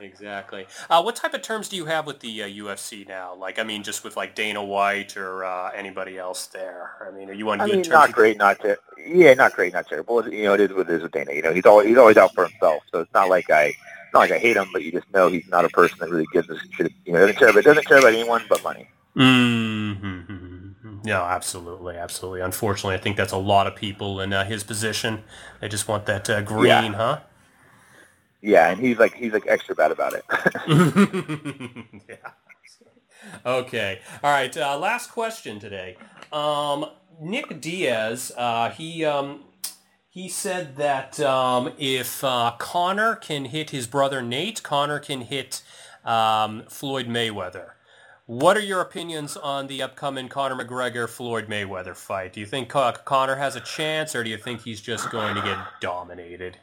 exactly. 0.00 0.66
Uh, 0.90 1.00
what 1.02 1.16
type 1.16 1.32
of 1.32 1.40
terms 1.40 1.68
do 1.70 1.76
you 1.76 1.86
have 1.86 2.06
with 2.06 2.20
the 2.20 2.42
uh, 2.42 2.46
UFC 2.46 3.08
now? 3.08 3.34
Like, 3.34 3.58
I 3.58 3.62
mean, 3.62 3.82
just 3.82 4.04
with 4.04 4.18
like 4.18 4.34
Dana 4.34 4.62
White 4.62 5.16
or 5.16 5.44
uh, 5.44 5.70
anybody 5.70 6.18
else 6.18 6.46
there. 6.48 6.92
I 7.06 7.10
mean, 7.10 7.30
are 7.30 7.34
you 7.34 7.48
on 7.50 7.60
I 7.62 7.66
good 7.66 7.74
mean, 7.76 7.84
terms? 7.84 7.92
not 7.94 8.12
great, 8.12 8.36
not 8.36 8.60
ter- 8.60 8.76
yeah, 9.06 9.32
not 9.32 9.54
great, 9.54 9.72
not 9.72 9.88
terrible. 9.88 10.28
You 10.28 10.44
know, 10.44 10.54
it 10.54 10.60
is 10.60 10.72
what 10.72 10.90
it 10.90 10.94
is 10.96 11.02
with 11.02 11.12
Dana. 11.12 11.32
You 11.32 11.40
know, 11.42 11.54
he's 11.54 11.64
always 11.64 11.88
he's 11.88 11.96
always 11.96 12.18
out 12.18 12.34
for 12.34 12.46
himself. 12.46 12.82
So 12.92 13.00
it's 13.00 13.14
not 13.14 13.28
like 13.30 13.50
I. 13.50 13.72
Not 14.12 14.20
like 14.20 14.30
I 14.30 14.38
hate 14.38 14.56
him, 14.56 14.68
but 14.72 14.84
you 14.84 14.92
just 14.92 15.12
know 15.12 15.26
he's 15.28 15.48
not 15.48 15.64
a 15.64 15.68
person 15.70 15.98
that 15.98 16.08
really 16.08 16.26
gives 16.32 16.48
a 16.48 16.56
shit. 16.76 16.92
You 17.04 17.14
know, 17.14 17.18
doesn't 17.18 17.36
care 17.36 17.48
about 17.48 17.64
doesn't 17.64 17.84
care 17.84 17.98
about 17.98 18.12
anyone 18.12 18.44
but 18.48 18.62
money. 18.62 18.88
Mm-hmm. 19.16 20.43
Yeah, 21.04 21.22
absolutely, 21.24 21.96
absolutely. 21.96 22.42
Unfortunately, 22.42 22.96
I 22.96 22.98
think 22.98 23.16
that's 23.18 23.32
a 23.32 23.38
lot 23.38 23.68
of 23.68 23.76
people 23.76 24.20
in 24.20 24.32
uh, 24.32 24.44
his 24.46 24.64
position. 24.64 25.24
They 25.60 25.68
just 25.68 25.88
want 25.88 26.06
that 26.06 26.30
uh, 26.30 26.42
green, 26.42 26.92
Yeah. 26.92 26.92
huh? 26.94 27.20
Yeah, 28.42 28.70
and 28.70 28.80
he's 28.80 28.98
like 28.98 29.14
he's 29.14 29.32
like 29.32 29.46
extra 29.48 29.74
bad 29.74 29.92
about 29.92 30.14
it. 30.14 30.24
yeah. 32.08 32.16
Okay. 33.46 34.00
All 34.22 34.32
right. 34.32 34.56
Uh, 34.56 34.78
last 34.78 35.10
question 35.12 35.60
today. 35.60 35.96
Um, 36.32 36.86
Nick 37.20 37.60
Diaz. 37.60 38.32
Uh, 38.36 38.70
he 38.70 39.04
um, 39.04 39.44
he 40.08 40.28
said 40.28 40.76
that 40.76 41.20
um, 41.20 41.72
if 41.78 42.24
uh, 42.24 42.54
Conor 42.58 43.16
can 43.16 43.46
hit 43.46 43.70
his 43.70 43.86
brother 43.86 44.22
Nate, 44.22 44.62
Conor 44.62 45.00
can 45.00 45.22
hit 45.22 45.62
um, 46.04 46.64
Floyd 46.68 47.08
Mayweather. 47.08 47.72
What 48.26 48.56
are 48.56 48.60
your 48.60 48.80
opinions 48.80 49.36
on 49.36 49.66
the 49.66 49.82
upcoming 49.82 50.28
Conor 50.28 50.64
McGregor 50.64 51.06
Floyd 51.06 51.46
Mayweather 51.46 51.94
fight? 51.94 52.32
Do 52.32 52.40
you 52.40 52.46
think 52.46 52.70
Con- 52.70 52.94
Conor 53.04 53.36
has 53.36 53.54
a 53.54 53.60
chance, 53.60 54.14
or 54.14 54.24
do 54.24 54.30
you 54.30 54.38
think 54.38 54.62
he's 54.62 54.80
just 54.80 55.10
going 55.10 55.34
to 55.34 55.42
get 55.42 55.58
dominated? 55.80 56.56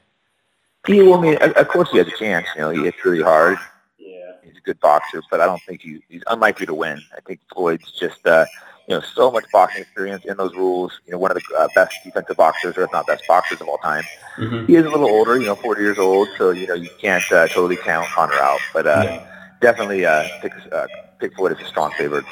he, 0.88 1.04
well, 1.04 1.19
I 1.19 1.21
mean, 1.21 1.36
of 1.36 1.52
of 1.52 1.67
course 1.67 1.91
he 1.91 2.00
has 2.00 2.08
a 2.08 2.17
chance. 2.17 2.47
You 2.56 2.62
know, 2.62 2.69
he 2.71 2.84
hits 2.86 2.97
really 3.06 3.21
hard. 3.21 3.60
Yeah. 4.00 4.32
He's 4.43 4.58
a 4.58 4.62
good 4.62 4.80
boxer, 4.80 5.21
but 5.30 5.39
I 5.39 5.45
don't 5.45 5.62
think 5.62 5.84
he, 5.84 6.02
he's 6.10 6.24
unlikely 6.26 6.65
to 6.65 6.74
win. 6.74 7.00
I 7.15 7.21
think 7.21 7.41
Floyd's 7.54 7.91
just, 7.91 8.26
uh, 8.26 8.47
you 8.88 8.95
know, 8.95 9.02
so 9.02 9.30
much 9.30 9.45
boxing 9.54 9.84
experience 9.84 10.26
in 10.26 10.38
those 10.38 10.56
rules. 10.56 11.00
You 11.06 11.12
know, 11.12 11.19
one 11.19 11.30
of 11.30 11.38
the 11.38 11.56
uh, 11.56 11.67
best 11.76 11.93
defensive 12.04 12.38
boxers, 12.38 12.76
or 12.76 12.86
if 12.86 12.91
not 12.91 13.06
best 13.06 13.28
boxers 13.28 13.62
of 13.62 13.67
all 13.67 13.78
time. 13.78 14.04
Mm-hmm. 14.38 14.65
He 14.65 14.78
is 14.78 14.86
a 14.88 14.89
little 14.89 15.10
older, 15.10 15.38
you 15.38 15.45
know, 15.45 15.56
40 15.56 15.80
years 15.80 16.00
old, 16.00 16.28
so 16.39 16.50
you 16.50 16.65
know 16.65 16.74
you 16.74 16.89
can't 17.00 17.24
uh, 17.32 17.47
totally 17.50 17.78
count 17.78 18.08
Conor 18.08 18.34
out, 18.34 18.62
but 18.74 18.88
uh, 18.88 19.24
definitely 19.62 20.08
uh, 20.08 20.28
pick 20.41 20.54
uh, 20.71 20.88
pick 21.21 21.36
Floyd 21.36 21.53
as 21.53 21.65
a 21.65 21.69
strong 21.69 21.91
favorite. 21.97 22.25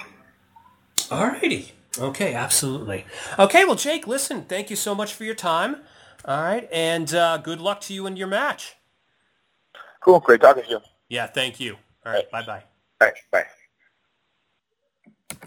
All 1.10 1.28
righty. 1.28 1.72
Okay, 1.98 2.34
absolutely. 2.34 3.06
Okay, 3.38 3.66
well, 3.66 3.76
Jake, 3.76 4.08
listen, 4.08 4.44
thank 4.44 4.70
you 4.70 4.76
so 4.76 4.94
much 4.94 5.14
for 5.14 5.24
your 5.24 5.36
time. 5.36 5.78
All 6.26 6.42
right, 6.42 6.68
and 6.72 7.14
uh, 7.14 7.38
good 7.38 7.62
luck 7.62 7.82
to 7.82 7.94
you 7.94 8.06
in 8.06 8.18
your 8.18 8.28
match. 8.28 8.76
Cool, 10.02 10.20
great 10.20 10.42
talking 10.42 10.64
to 10.64 10.70
you. 10.70 10.80
Yeah, 11.08 11.28
thank 11.28 11.60
you. 11.60 11.78
All 12.06 12.12
right, 12.12 12.30
bye-bye. 12.30 12.64
All 13.02 13.08
right, 13.08 13.16
bye. 13.32 13.46